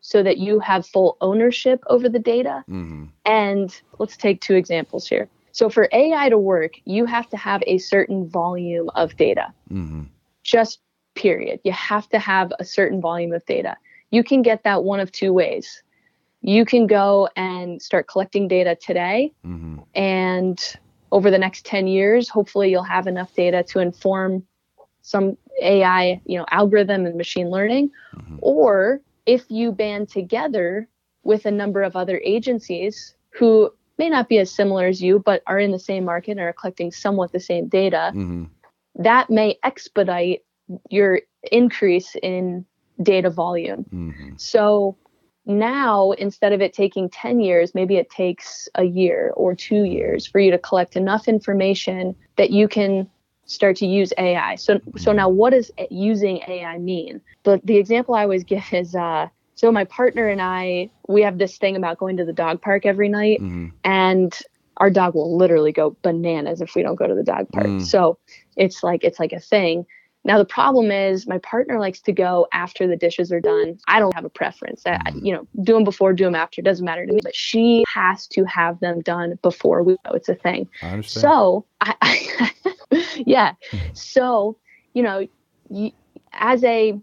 [0.08, 2.64] so that you have full ownership over the data.
[2.70, 3.04] Mm-hmm.
[3.26, 5.28] And let's take two examples here.
[5.52, 10.04] So for AI to work, you have to have a certain volume of data Mm-hmm.
[10.44, 10.80] just
[11.14, 11.60] period.
[11.62, 13.76] You have to have a certain volume of data.
[14.10, 15.82] You can get that one of two ways.
[16.40, 19.80] You can go and start collecting data today, Mm-hmm.
[19.94, 20.58] and
[21.12, 24.42] over the next 10 years, hopefully you'll have enough data to inform
[25.02, 27.90] some AI, you know, algorithm and machine learning.
[28.14, 28.38] Mhm.
[28.40, 30.88] Or if you band together
[31.22, 35.42] with a number of other agencies who may not be as similar as you, but
[35.46, 38.44] are in the same market and are collecting somewhat the same data, Mm-hmm.
[39.02, 40.44] that may expedite
[40.88, 41.20] your
[41.52, 42.64] increase in
[43.02, 43.84] data volume.
[43.92, 44.30] Mm-hmm.
[44.38, 44.96] So
[45.44, 50.26] now, instead of it taking 10 years, maybe it takes a year or two years
[50.26, 53.10] for you to collect enough information that you can
[53.48, 54.54] start to use AI.
[54.56, 57.20] So, so now what does using AI mean?
[57.42, 61.38] But the example I always give is uh, so my partner and I, we have
[61.38, 63.68] this thing about going to the dog park every night Mm-hmm.
[63.84, 64.38] and
[64.78, 67.66] our dog will literally go bananas if we don't go to the dog park.
[67.66, 67.82] Mm.
[67.82, 68.18] So
[68.56, 69.86] it's like it's like a thing.
[70.24, 73.78] Now the problem is my partner likes to go after the dishes are done.
[73.88, 74.82] I don't have a preference.
[74.86, 75.24] I, Mhm.
[75.24, 76.60] you know, do them before, do them after.
[76.60, 77.20] Doesn't matter to me.
[77.22, 80.12] But she has to have them done before we go.
[80.14, 80.68] It's a thing.
[80.82, 81.22] I understand.
[81.22, 81.94] So I,
[82.90, 83.54] I yeah.
[83.94, 84.58] So
[84.94, 85.26] you know,
[85.70, 85.92] you,
[86.32, 86.98] as a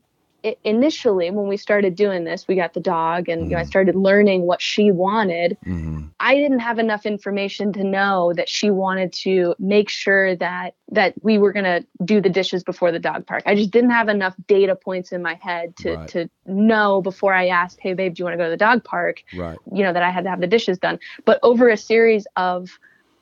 [0.63, 3.67] initially when we started doing this, we got the dog, and you know, I Mhm.
[3.67, 5.57] started learning what she wanted.
[5.65, 6.05] mm-hmm.
[6.19, 11.13] I didn't have enough information to know that she wanted to make sure that that
[11.21, 13.43] we were going to do the dishes before the dog park.
[13.45, 16.07] I just didn't have enough data points in my head to Right.
[16.09, 18.83] to know before I asked, "Hey babe, do you want to go to the dog
[18.83, 19.59] park?" Right.
[19.73, 20.99] You know that I had to have the dishes done.
[21.25, 22.69] But over a series of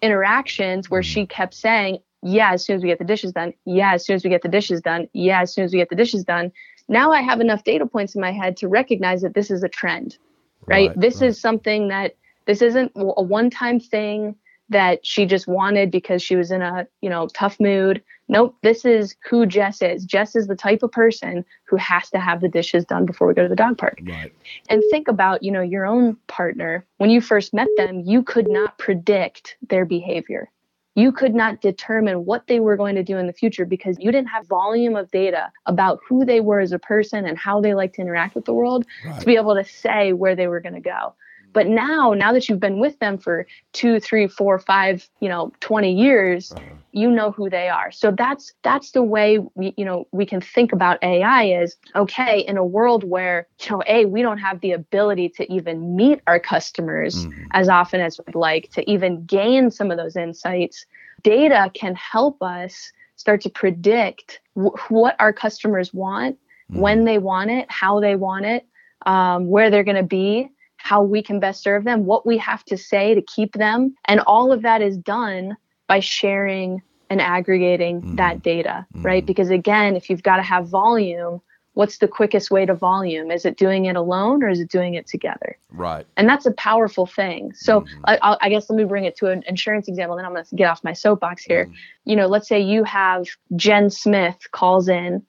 [0.02, 1.06] interactions where Mhm.
[1.06, 3.54] she kept saying, "Yeah, as soon as we get the dishes done.
[3.66, 5.08] Yeah, as soon as we get the dishes done.
[5.14, 6.52] Yeah, as soon as we get the dishes done."
[6.94, 9.70] Now I have enough data points in my head to recognize that this is a
[9.70, 10.18] trend
[10.66, 10.92] right?
[11.00, 14.36] this is something that this isn't a one-time thing
[14.70, 18.02] that she just wanted because she was in a you know tough mood.
[18.30, 20.06] Nope this is who jess is.
[20.06, 23.34] Jess is the type of person who has to have the dishes done before we
[23.34, 24.00] go to the dog park.
[24.04, 24.32] Right.
[24.70, 26.86] and think about you know your own partner.
[26.98, 30.50] When you first met them you could not predict their behavior
[30.96, 34.12] you could not determine what they were going to do in the future because you
[34.12, 37.74] didn't have volume of data about who they were as a person and how they
[37.74, 38.86] like to interact with the world
[39.20, 41.16] to be able to say where they were going to go.
[41.54, 45.52] But now, now that you've been with them for two, three, four, five, you know,
[45.62, 46.78] 20 years, Uh-huh.
[46.92, 47.92] you know who they are.
[47.92, 52.40] So that's that's the way we, you know, we can think about AI is okay
[52.40, 56.22] in a world where, you know, A, we don't have the ability to even meet
[56.28, 57.52] our customers Mhm.
[57.52, 60.86] as often as we'd like to even gain some of those insights.
[61.24, 66.38] Data can help us start to predict wh- what our customers want
[66.72, 66.82] Mm-hmm.
[66.82, 68.66] when they want it, how they want it,
[69.06, 70.50] um, where they're going to be,
[70.84, 73.96] how we can best serve them, what we have to say to keep them.
[74.04, 75.56] And all of that is done
[75.88, 78.18] by sharing and aggregating Mhm.
[78.18, 79.24] that data, right?
[79.24, 79.28] Mhm.
[79.28, 81.40] Because again, if you've got to have volume,
[81.74, 83.32] what's the quickest way to volume?
[83.32, 85.58] Is it doing it alone or is it doing it together?
[85.72, 86.06] Right.
[86.18, 87.54] And that's a powerful thing.
[87.54, 87.88] So Mhm.
[88.04, 90.18] I, I'll, guess let me bring it to an insurance example.
[90.18, 91.72] Then I'm going to get off my soapbox here
[92.06, 95.24] you know, let's say you have Jen Smith calls in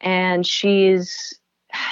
[0.00, 1.39] and she's,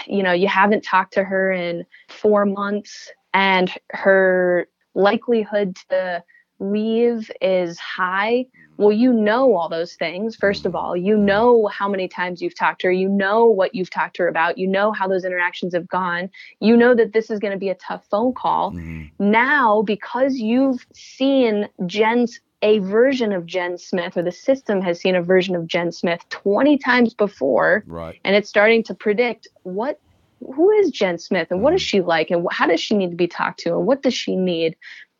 [0.06, 6.22] you know, you haven't talked to her in four months and her likelihood to
[6.60, 8.46] leave is high.
[8.78, 10.36] Well, you know all those things.
[10.36, 12.92] First of all, you know how many times you've talked to her.
[12.92, 14.58] You know what you've talked to her about.
[14.58, 16.30] You know how those interactions have gone.
[16.60, 18.72] You know that this is going to be a tough phone call.
[18.72, 19.30] Mm-hmm.
[19.30, 25.14] Now, because you've seen Jen's a version of Jen Smith, or the system has seen
[25.14, 28.18] a version of Jen Smith 20 times before, Right.
[28.24, 30.00] and it's starting to predict what
[30.40, 31.86] who is Jen Smith and what is Mm-hmm.
[31.86, 34.36] she like and how does she need to be talked to and what does she
[34.36, 34.76] need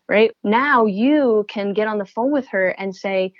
[0.09, 3.33] right now you can get on the phone with her and say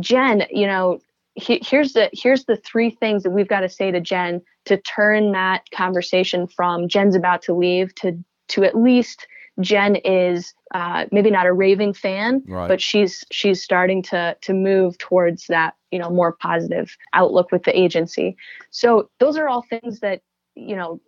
[0.00, 0.98] Jen you know
[1.34, 4.76] he, here's the here's the three things that we've got to say to Jen to
[4.76, 9.26] turn that conversation from Jen's about to leave to to at least
[9.60, 12.68] Jen is uh, maybe not a raving fan, Right.
[12.68, 17.62] but she's she's starting to to move towards that you know more positive outlook with
[17.62, 18.36] the agency.
[18.70, 20.22] So those are all things that
[20.56, 21.00] you know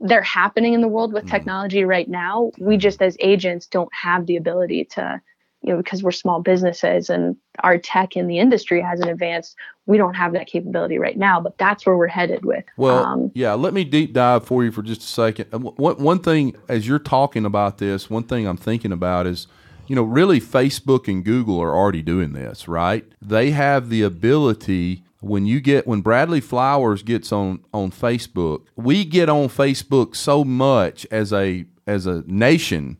[0.00, 1.30] they're happening in the world with Mhm.
[1.30, 2.50] technology right now.
[2.60, 5.20] We just as agents don't have the ability to
[5.64, 9.56] you know because we're small businesses and our tech in the industry hasn't advanced.
[9.86, 12.64] We don't have that capability right now, but that's where we're headed with.
[12.76, 13.54] Well, um, yeah.
[13.54, 15.46] Let me deep dive for you for just a second.
[15.52, 19.46] One one thing, as you're talking about this, one thing I'm thinking about is,
[19.86, 23.04] you know, really Facebook and Google are already doing this, right?
[23.22, 29.04] They have the ability when you get when Bradley Flowers gets on on Facebook, we
[29.04, 32.98] get on Facebook so much as a as a nation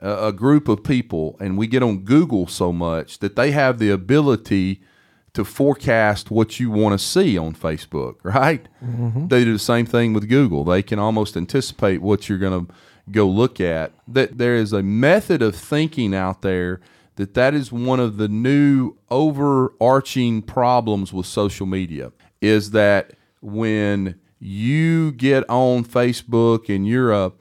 [0.00, 3.78] a, a group of people, and we get on Google so much that they have
[3.78, 4.80] the ability
[5.34, 8.68] to forecast what you want to see on Facebook, right?
[8.84, 9.28] Mm-hmm.
[9.28, 10.64] They do the same thing with Google.
[10.64, 12.74] They can almost anticipate what you're going to
[13.10, 13.92] go look at.
[14.06, 16.80] That there is a method of thinking out there
[17.16, 24.18] that that is one of the new overarching problems with social media is that when
[24.38, 27.32] you get on Facebook and you're a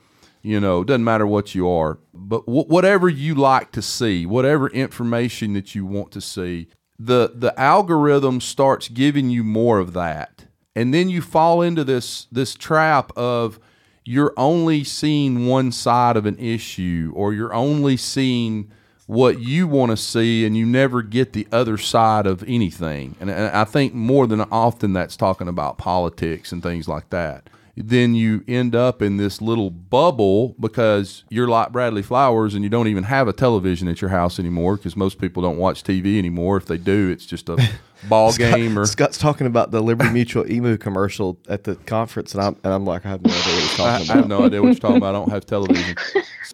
[0.47, 4.25] you know, it doesn't matter what you are, but wh- whatever you like to see,
[4.25, 6.67] whatever information that you want to see,
[6.97, 10.45] the the algorithm starts giving you more of that,
[10.75, 13.59] and then you fall into this this trap of
[14.05, 18.71] you're only seeing one side of an issue, or you're only seeing
[19.05, 23.15] what you want to see, and you never get the other side of anything.
[23.19, 27.49] And, and I think more than often that's talking about politics and things like that
[27.77, 32.71] then you end up in this little bubble because you're like Bradley Flowers and you
[32.71, 36.17] don't even have a television at your house anymore because most people don't watch TV
[36.17, 36.57] anymore.
[36.57, 37.69] If they do, it's just a
[38.09, 42.43] ball game or Scott's talking about the Liberty Mutual emu commercial at the conference, and
[42.43, 44.61] I'm and I'm like, I have no idea what he's talking I have no idea
[44.61, 45.09] what you're talking about.
[45.09, 45.95] I don't have television.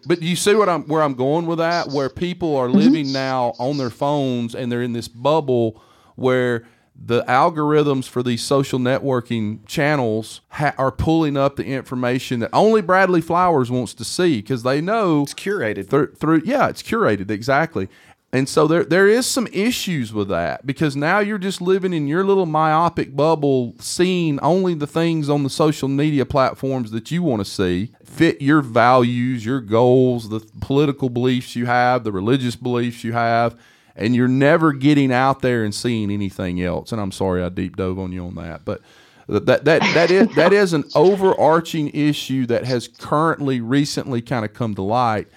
[0.06, 3.14] But you see what I'm where I'm going with that, where people are living mm-hmm.
[3.14, 5.82] now on their phones and they're in this bubble
[6.16, 6.66] where
[6.96, 12.80] the algorithms for these social networking channels ha- are pulling up the information that only
[12.80, 15.88] Bradley Flowers wants to see because they know It's curated.
[15.88, 17.88] through, through yeah it's curated exactly
[18.32, 22.06] and so there there is some issues with that because now you're just living in
[22.06, 27.22] your little myopic bubble seeing only the things on the social media platforms that you
[27.22, 32.56] want to see fit your values your goals the political beliefs you have the religious
[32.56, 33.56] beliefs you have
[33.96, 37.76] and you're never getting out there and seeing anything else and I'm sorry I deep
[37.76, 38.80] dove on you on that but
[39.28, 44.52] that that that is that is an overarching issue that has currently recently kind of
[44.52, 45.28] come to light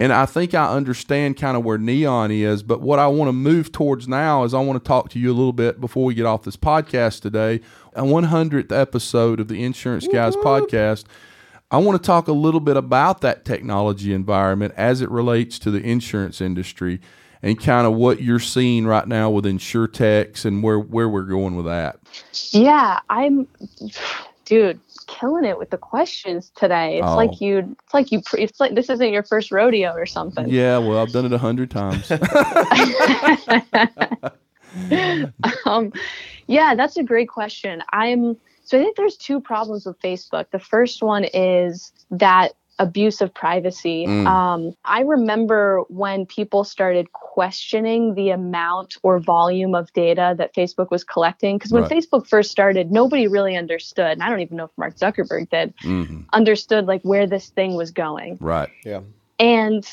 [0.00, 3.34] and I think I understand kind of where neon is, but what I want to
[3.34, 6.14] move towards now is I want to talk to you a little bit before we
[6.14, 7.60] get off this podcast today.
[7.92, 11.04] A 100th episode of the Insurance Guys podcast.
[11.70, 15.70] I want to talk a little bit about that technology environment as it relates to
[15.70, 16.98] the insurance industry
[17.42, 21.56] and kind of what you're seeing right now with Insurtechs and where, where we're going
[21.56, 21.98] with that.
[22.50, 23.46] Yeah, I'm,
[24.44, 26.98] dude, killing it with the questions today.
[26.98, 27.16] It's Oh.
[27.16, 30.48] like you, it's like you, pre- it's like this isn't your first rodeo or something.
[30.48, 32.10] Yeah, well, I've done it a hundred times.
[35.66, 35.92] um,
[36.46, 37.82] yeah, that's a great question.
[37.92, 40.46] I'm so I think there's two problems with Facebook.
[40.52, 44.06] The first one is that abuse of privacy.
[44.06, 44.26] Mm.
[44.26, 50.90] Um, I remember when people started questioning the amount or volume of data that Facebook
[50.90, 51.58] was collecting.
[51.58, 51.92] Because when Right.
[51.92, 55.74] Facebook first started, nobody really understood, and I don't even know if Mark Zuckerberg did,
[55.82, 58.68] hmm understood like where this thing was going Right.
[58.84, 59.00] Yeah.
[59.38, 59.84] and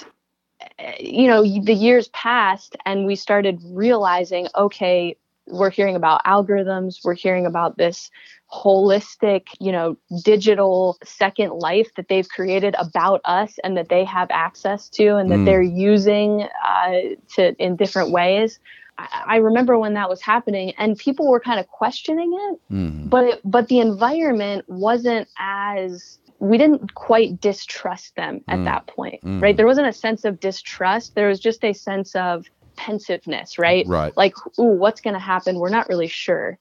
[0.79, 5.15] uh, you know the years passed and we started realizing okay
[5.47, 8.09] we're hearing about algorithms we're hearing about this
[8.51, 14.27] holistic you know digital second life that they've created about us and that they have
[14.31, 15.45] access to and that Mm.
[15.45, 16.91] they're using uh,
[17.35, 18.59] to in different ways
[18.97, 23.07] I, I remember when that was happening and people were kind of questioning it hmm
[23.09, 28.65] but it, but the environment wasn't as we didn't quite distrust them at Mm.
[28.65, 29.41] that point Mm.
[29.41, 32.45] right there wasn't a sense of distrust there was just a sense of
[32.77, 33.85] pensiveness, right?
[33.87, 34.15] Right.
[34.15, 35.59] Like, ooh, what's going to happen?
[35.59, 36.57] We're not really sure.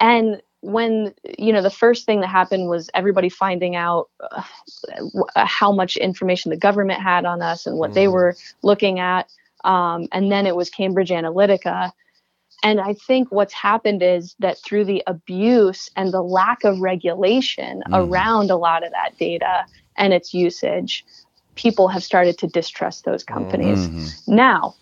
[0.00, 4.42] And when you know the first thing that happened was everybody finding out uh,
[5.36, 8.12] how much information the government had on us and what they Mhm.
[8.12, 9.28] were looking at,
[9.64, 11.92] um, and then it was Cambridge Analytica.
[12.62, 17.82] And I think what's happened is that through the abuse and the lack of regulation
[17.88, 18.10] Mhm.
[18.10, 19.64] around a lot of that data
[19.96, 21.04] and its usage,
[21.54, 23.78] people have started to distrust those companies.
[23.88, 24.28] Mhm.
[24.28, 24.74] Now,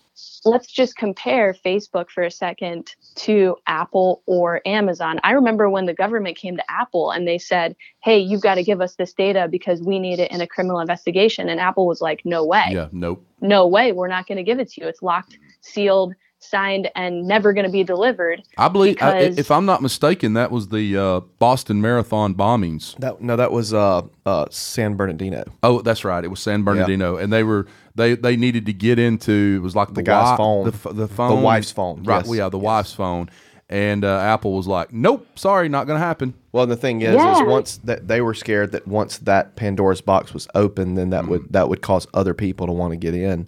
[0.45, 5.19] let's just compare Facebook for a second to Apple or Amazon.
[5.23, 8.63] I remember when the government came to Apple and they said, hey, you've got to
[8.63, 11.49] give us this data because we need it in a criminal investigation.
[11.49, 12.87] And Apple was like, no way Yeah.
[12.91, 13.25] Nope.
[13.41, 14.87] no way, we're not going to give it to you.
[14.87, 18.41] It's locked, sealed, signed, and never going to be delivered.
[18.57, 22.95] I believe, I, if I'm not mistaken, that was the uh, Boston Marathon bombings.
[22.97, 25.43] That, no, that was uh, uh, San Bernardino.
[25.63, 26.23] Oh, that's right.
[26.23, 29.75] It was San Bernardino, and they were they they needed to get into it was
[29.75, 30.65] like the, guy's wi- phone.
[30.65, 32.19] the, f- the phone, wife's phone, right?
[32.19, 32.63] yes, well, yeah, the yes.
[32.63, 33.29] wife's phone,
[33.69, 37.01] and uh, Apple was like, "Nope, sorry, not going to happen." Well, and the thing
[37.01, 37.33] is, Yeah.
[37.41, 41.27] is once that they were scared that once that Pandora's box was open, then that
[41.27, 43.47] would that would cause other people to want to get in.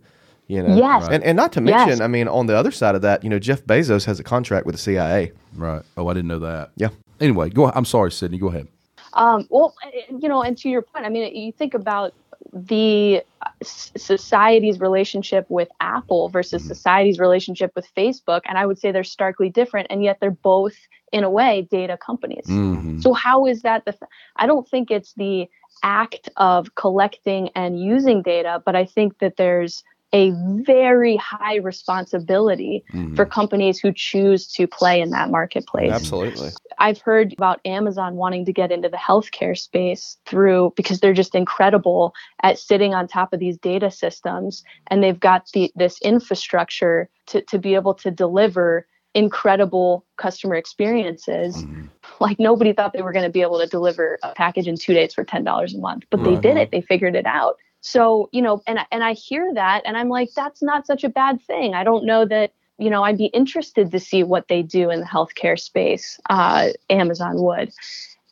[0.52, 1.08] You know, Yes.
[1.10, 2.02] and and not to mention, Yes.
[2.02, 4.66] I mean, on the other side of that, you know, Jeff Bezos has a contract
[4.66, 5.32] with the CIA.
[5.56, 5.82] Right?
[5.96, 6.72] Oh, I didn't know that.
[6.76, 6.90] Yeah.
[7.22, 7.72] Anyway, go.
[7.72, 8.38] I'm sorry, Sydney.
[8.38, 8.68] Go ahead.
[9.14, 9.74] Um, well,
[10.10, 12.14] you know, and to your point, I mean, you think about
[12.52, 18.92] the uh, society's relationship with Apple versus society's relationship with Facebook, and I would say
[18.92, 20.76] they're starkly different, and yet they're both,
[21.14, 22.46] in a way, data companies.
[22.48, 23.00] Mm-hmm.
[23.00, 23.96] So how is that the?
[24.36, 25.48] I don't think it's the
[25.84, 29.84] act of collecting and using data, but I think that there's
[30.14, 30.32] a
[30.66, 33.16] very high responsibility Mm-hmm.
[33.16, 35.92] for companies who choose to play in that marketplace.
[35.92, 36.50] Absolutely.
[36.80, 41.36] I've heard about Amazon wanting to get into the healthcare space through because they're just
[41.36, 47.10] incredible at sitting on top of these data systems and they've got the this infrastructure
[47.28, 51.64] to, to be able to deliver incredible customer experiences.
[51.64, 51.88] Mhm.
[52.20, 54.94] Like nobody thought they were going to be able to deliver a package in two
[54.94, 56.72] days for ten dollars a month, but they did it.
[56.72, 57.58] They figured it out.
[57.82, 61.04] So you know, and I- and I hear that, and I'm like, that's not such
[61.04, 61.74] a bad thing.
[61.74, 65.00] I don't know that you know I'd be interested to see what they do in
[65.02, 66.20] the healthcare space.
[66.30, 67.72] Uh, Amazon would,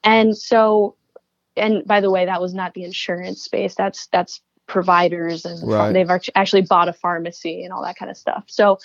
[0.04, 0.96] and so,
[1.58, 3.76] and by the way, that was not the insurance space.
[3.76, 5.92] That's that's providers and Right.
[5.94, 8.44] they've actually bought a pharmacy and all that kind of stuff.
[8.48, 8.78] So,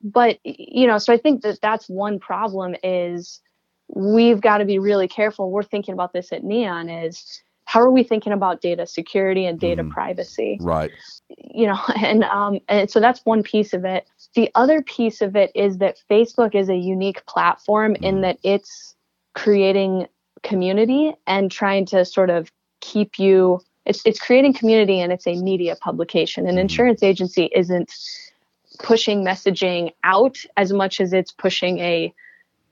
[0.00, 3.40] but you know, so I think that that's one problem is
[3.88, 5.50] we've got to be really careful.
[5.50, 9.58] We're thinking about this at Neon is how are we thinking about data security and
[9.58, 9.90] data Mhm.
[9.90, 10.58] privacy?
[10.60, 10.90] Right.
[11.38, 15.34] you know and um and so that's one piece of it the other piece of
[15.36, 18.94] it is that facebook is a unique platform in that it's
[19.34, 20.06] creating
[20.42, 22.50] community and trying to sort of
[22.80, 26.60] keep you it's it's creating community and it's a media publication an Mhm.
[26.60, 27.92] insurance agency isn't
[28.78, 32.12] pushing messaging out as much as it's pushing a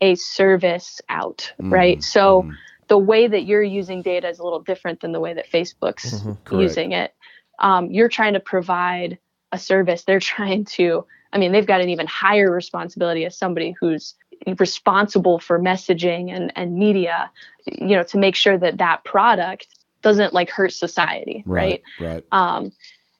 [0.00, 2.02] a service out right Mhm.
[2.04, 2.56] so Mhm.
[2.90, 6.22] The way that you're using data is a little different than the way that facebook's
[6.22, 6.60] Mhm.
[6.60, 7.14] Using it
[7.60, 9.18] um, you're trying to provide
[9.52, 13.74] a service they're trying to i mean they've got an even higher responsibility as somebody
[13.80, 14.14] who's
[14.58, 17.30] responsible for messaging and, and media
[17.66, 19.68] you know to make sure that that product
[20.02, 22.24] doesn't like hurt society right, Right.
[22.32, 22.72] um,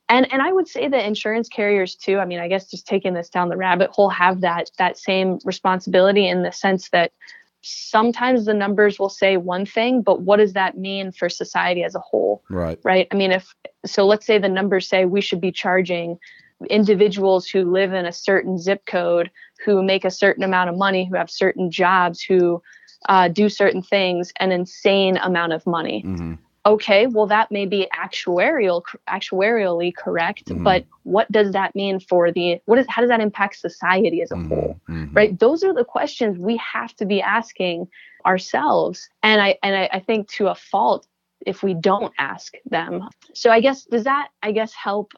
[0.09, 3.15] and and i would say that insurance carriers too i mean i guess just taking
[3.15, 7.13] this down the rabbit hole have that that same responsibility in the sense that
[7.63, 11.95] sometimes the numbers will say one thing but what does that mean for society as
[11.95, 12.79] a whole Right.
[12.83, 13.07] right?
[13.11, 13.55] I mean, if
[13.87, 16.19] so, let's say the numbers say we should be charging
[16.69, 19.31] individuals who live in a certain zip code,
[19.65, 22.63] who make a certain amount of money, who have certain jobs, who
[23.09, 26.05] uh, do certain things, an insane amount of money.
[26.07, 26.35] Mm-hmm.
[26.67, 30.63] Okay, well, that may be actuarial, actuarially correct, Mhm.
[30.63, 34.31] but what does that mean for the what is how does that impact society as
[34.31, 34.77] a whole?
[34.89, 35.15] Mm-hmm.
[35.15, 37.89] right those are the questions we have to be asking
[38.27, 41.07] ourselves and i and I, I think to a fault
[41.47, 45.13] if we don't ask them so i guess does that i guess help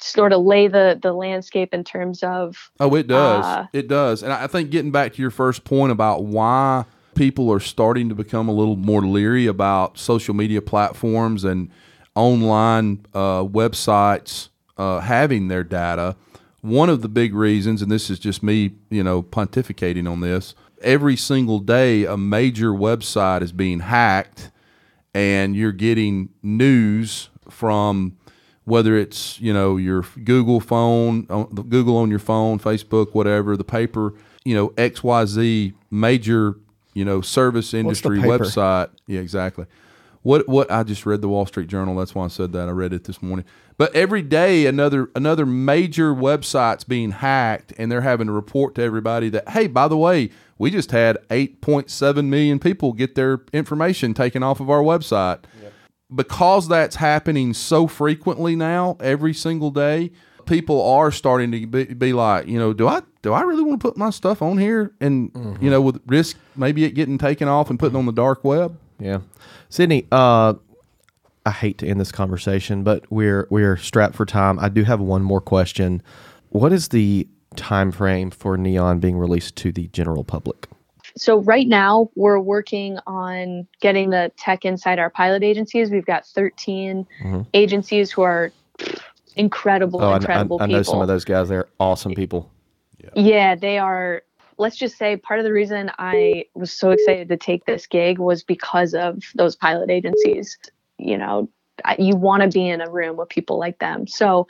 [0.00, 3.44] sort of lay the the landscape in terms of Oh, it does.
[3.44, 4.22] Uh, it does.
[4.22, 6.86] And I think getting back to your first point about why
[7.20, 11.70] people are starting to become a little more leery about social media platforms and
[12.14, 14.48] online uh, websites
[14.78, 16.16] uh, having their data.
[16.62, 20.54] One of the big reasons, and this is just me, you know, pontificating on this.
[20.80, 24.50] Every single day, a major website is being hacked,
[25.12, 28.16] and you're getting news from
[28.64, 34.14] whether it's you know your Google phone, Google on your phone, Facebook, whatever, the paper,
[34.42, 36.56] you know X Y Z major
[36.94, 38.90] you know service industry website.
[39.06, 39.66] Yeah, exactly.
[40.22, 41.96] what what I just read the Wall Street Journal.
[41.96, 42.68] That's why I said that.
[42.68, 43.44] I read it this morning.
[43.76, 48.82] But every day, another another major website's being hacked, and they're having to report to
[48.82, 54.12] everybody that hey, by the way, we just had 8.7 million people get their information
[54.12, 55.40] taken off of our website.
[56.14, 60.10] Because that's happening so frequently now, every single day,
[60.50, 63.80] people are starting to be, be like, you know, do I do I really want
[63.80, 65.70] to put my stuff on here, and you mm-hmm.
[65.70, 68.00] know, with risk maybe it getting taken off and putting mm-hmm.
[68.00, 68.76] on the dark web.
[68.98, 69.20] Yeah,
[69.70, 70.06] Sydney.
[70.12, 70.54] Uh,
[71.46, 74.58] I hate to end this conversation, but we're we're strapped for time.
[74.58, 76.02] I do have one more question.
[76.50, 77.26] What is the
[77.56, 80.66] time frame for Neon being released to the general public?
[81.16, 85.90] So right now we're working on getting the tech inside our pilot agencies.
[85.90, 87.42] We've got 13 mm-hmm.
[87.54, 88.52] agencies who are
[89.36, 90.02] incredible.
[90.02, 91.48] Oh, I, I, incredible I know some of those guys.
[91.48, 92.50] They're awesome people.
[93.14, 94.22] Yeah, they are.
[94.58, 98.18] Let's just say part of the reason I was so excited to take this gig
[98.18, 100.58] was because of those pilot agencies.
[100.98, 101.48] You know,
[101.98, 104.06] you want to be in a room with people like them.
[104.06, 104.46] So,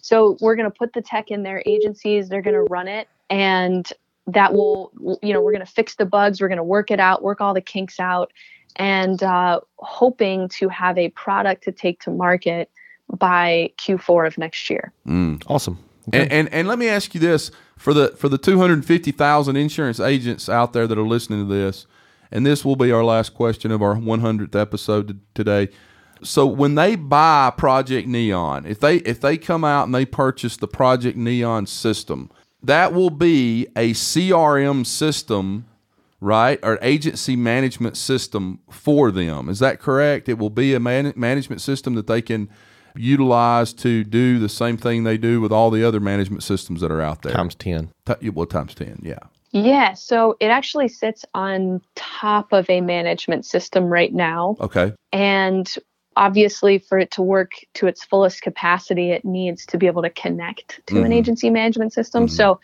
[0.00, 2.28] so we're going to put the tech in their agencies.
[2.28, 3.90] They're going to run it, and
[4.26, 4.90] that will,
[5.22, 6.40] you know, we're going to fix the bugs.
[6.40, 8.32] We're going to work it out, work all the kinks out,
[8.76, 12.70] and uh, hoping to have a product to take to market
[13.18, 14.92] by Q4 of next year.
[15.06, 15.42] Mm.
[15.46, 15.78] Awesome.
[16.12, 19.12] And, and and let me ask you this for the for the two hundred fifty
[19.12, 21.86] thousand insurance agents out there that are listening to this,
[22.32, 25.68] and this will be our last question of our one hundredth episode today.
[26.22, 30.56] So when they buy Project Neon, if they if they come out and they purchase
[30.56, 32.30] the Project Neon system,
[32.62, 35.66] that will be a CRM system,
[36.20, 39.48] right, or agency management system for them.
[39.48, 40.28] Is that correct?
[40.28, 42.48] It will be a man- management system that they can
[42.96, 46.90] utilize to do the same thing they do with all the other management systems that
[46.90, 47.32] are out there.
[47.32, 47.90] Times ten.
[48.06, 49.18] Ti- well, times ten, yeah.
[49.52, 54.56] Yeah, so it actually sits on top of a management system right now.
[54.60, 54.94] Okay.
[55.12, 55.72] And
[56.16, 60.10] obviously, for it to work to its fullest capacity, it needs to be able to
[60.10, 61.16] connect to an Mhm.
[61.16, 62.28] agency management system.
[62.28, 62.60] So,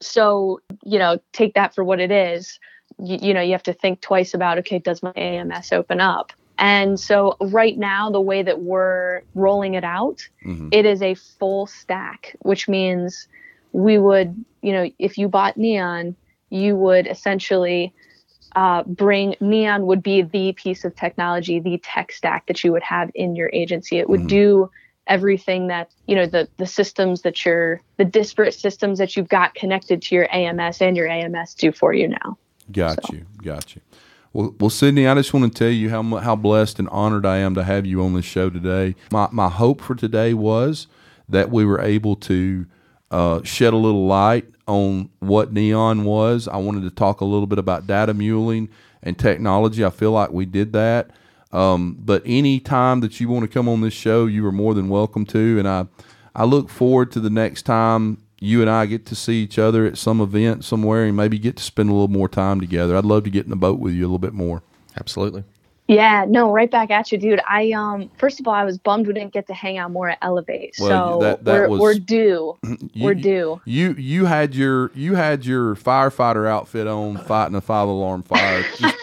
[0.00, 2.58] so you know, take that for what it is.
[2.98, 6.32] You, you know, you have to think twice about okay, does my AMS open up?
[6.60, 10.68] And so, right now, the way that we're rolling it out, Mhm.
[10.70, 13.26] it is a full stack, which means
[13.72, 16.14] we would, you know, if you bought Neon,
[16.50, 17.92] you would essentially
[18.56, 22.82] uh, bring Neon would be the piece of technology, the tech stack that you would
[22.82, 23.98] have in your agency.
[23.98, 24.28] It would Mhm.
[24.28, 24.70] do
[25.06, 29.54] everything that you know the the systems that you're the disparate systems that you've got
[29.54, 32.36] connected to your AMS and your AMS do for you now.
[32.72, 33.14] Got So.
[33.14, 33.26] you.
[33.42, 33.82] Got you.
[34.32, 37.38] Well, well, Sydney, I just want to tell you how how blessed and honored I
[37.38, 38.94] am to have you on this show today.
[39.10, 40.86] My my hope for today was
[41.28, 42.66] that we were able to
[43.10, 46.46] uh, shed a little light on what Neon was.
[46.46, 48.68] I wanted to talk a little bit about data muling
[49.02, 49.84] and technology.
[49.84, 51.10] I feel like we did that.
[51.52, 54.74] Um, but any time that you want to come on this show, you are more
[54.74, 55.58] than welcome to.
[55.58, 55.86] And I,
[56.36, 59.84] I look forward to the next time you and I get to see each other
[59.86, 62.96] at some event somewhere and maybe get to spend a little more time together.
[62.96, 64.62] I'd love to get in the boat with you a little bit more.
[64.98, 65.44] Absolutely.
[65.88, 67.40] Yeah, no, right back at you, dude.
[67.48, 70.08] I um first of all, I was bummed we didn't get to hang out more
[70.08, 70.76] at Elevate.
[70.78, 72.56] Well, so that- that we're was- we're due.
[72.92, 73.60] You, we're due.
[73.64, 78.64] You you had your you had your firefighter outfit on, fighting a five alarm fire.
[78.78, 78.96] Just-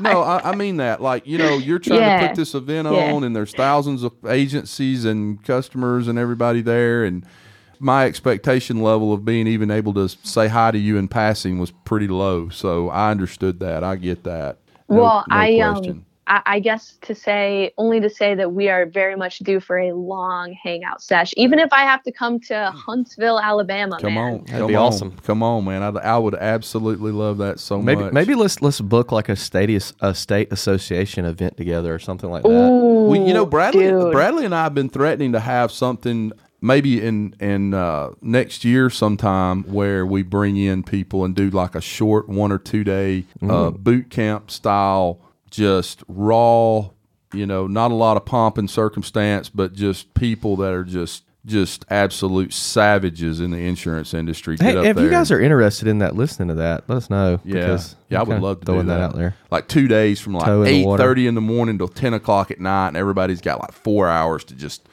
[0.00, 1.00] no, I, I mean that.
[1.00, 3.12] Like you know, you're trying to put this event Yeah.
[3.12, 7.24] on, and there's thousands of agencies and customers and everybody there, and
[7.80, 11.70] my expectation level of being even able to say hi to you in passing was
[11.70, 12.48] pretty low.
[12.48, 13.84] So I understood that.
[13.84, 14.58] I get that.
[14.88, 15.90] No- well, no I question.
[15.92, 19.60] um I, I guess to say only to say that we are very much due
[19.60, 21.34] for a long hangout sesh.
[21.36, 24.32] Even if I have to come to Huntsville, Alabama, Come man.
[24.32, 25.10] on, That'd come be on, awesome.
[25.18, 25.82] Come on, man!
[25.82, 28.12] I, I would absolutely love that so Maybe much.
[28.14, 29.68] maybe let's let's book like a state
[30.00, 32.48] a state association event together or something like that.
[32.48, 34.12] Ooh, Well, you know, Bradley, dude.
[34.12, 36.32] Bradley and I have been threatening to have something
[36.64, 41.74] maybe in in uh, next year sometime where we bring in people and do like
[41.74, 46.88] a short one or two day uh, boot camp style, just raw.
[47.32, 51.24] You know, not a lot of pomp and circumstance, but just people that are just
[51.44, 54.56] just absolute savages in the insurance industry.
[54.58, 57.40] Hey, up if you guys are interested in that, listening to that, let us know.
[57.44, 59.00] yeah, yeah, I would love to throwing do that.
[59.00, 59.34] out there.
[59.50, 62.14] Like two days from like Toe in the eight thirty in the morning till ten
[62.14, 64.88] o'clock at night, and everybody's got like four hours to just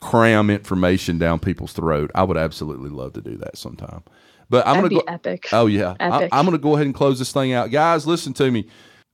[0.00, 2.10] cram information down people's throat.
[2.14, 4.02] I would absolutely love to do that sometime.
[4.48, 5.12] But I'm That'd gonna be go.
[5.12, 5.48] epic.
[5.52, 6.28] Oh yeah, I, Epic.
[6.32, 8.06] I'm gonna go ahead and close this thing out, guys.
[8.06, 8.66] Listen to me.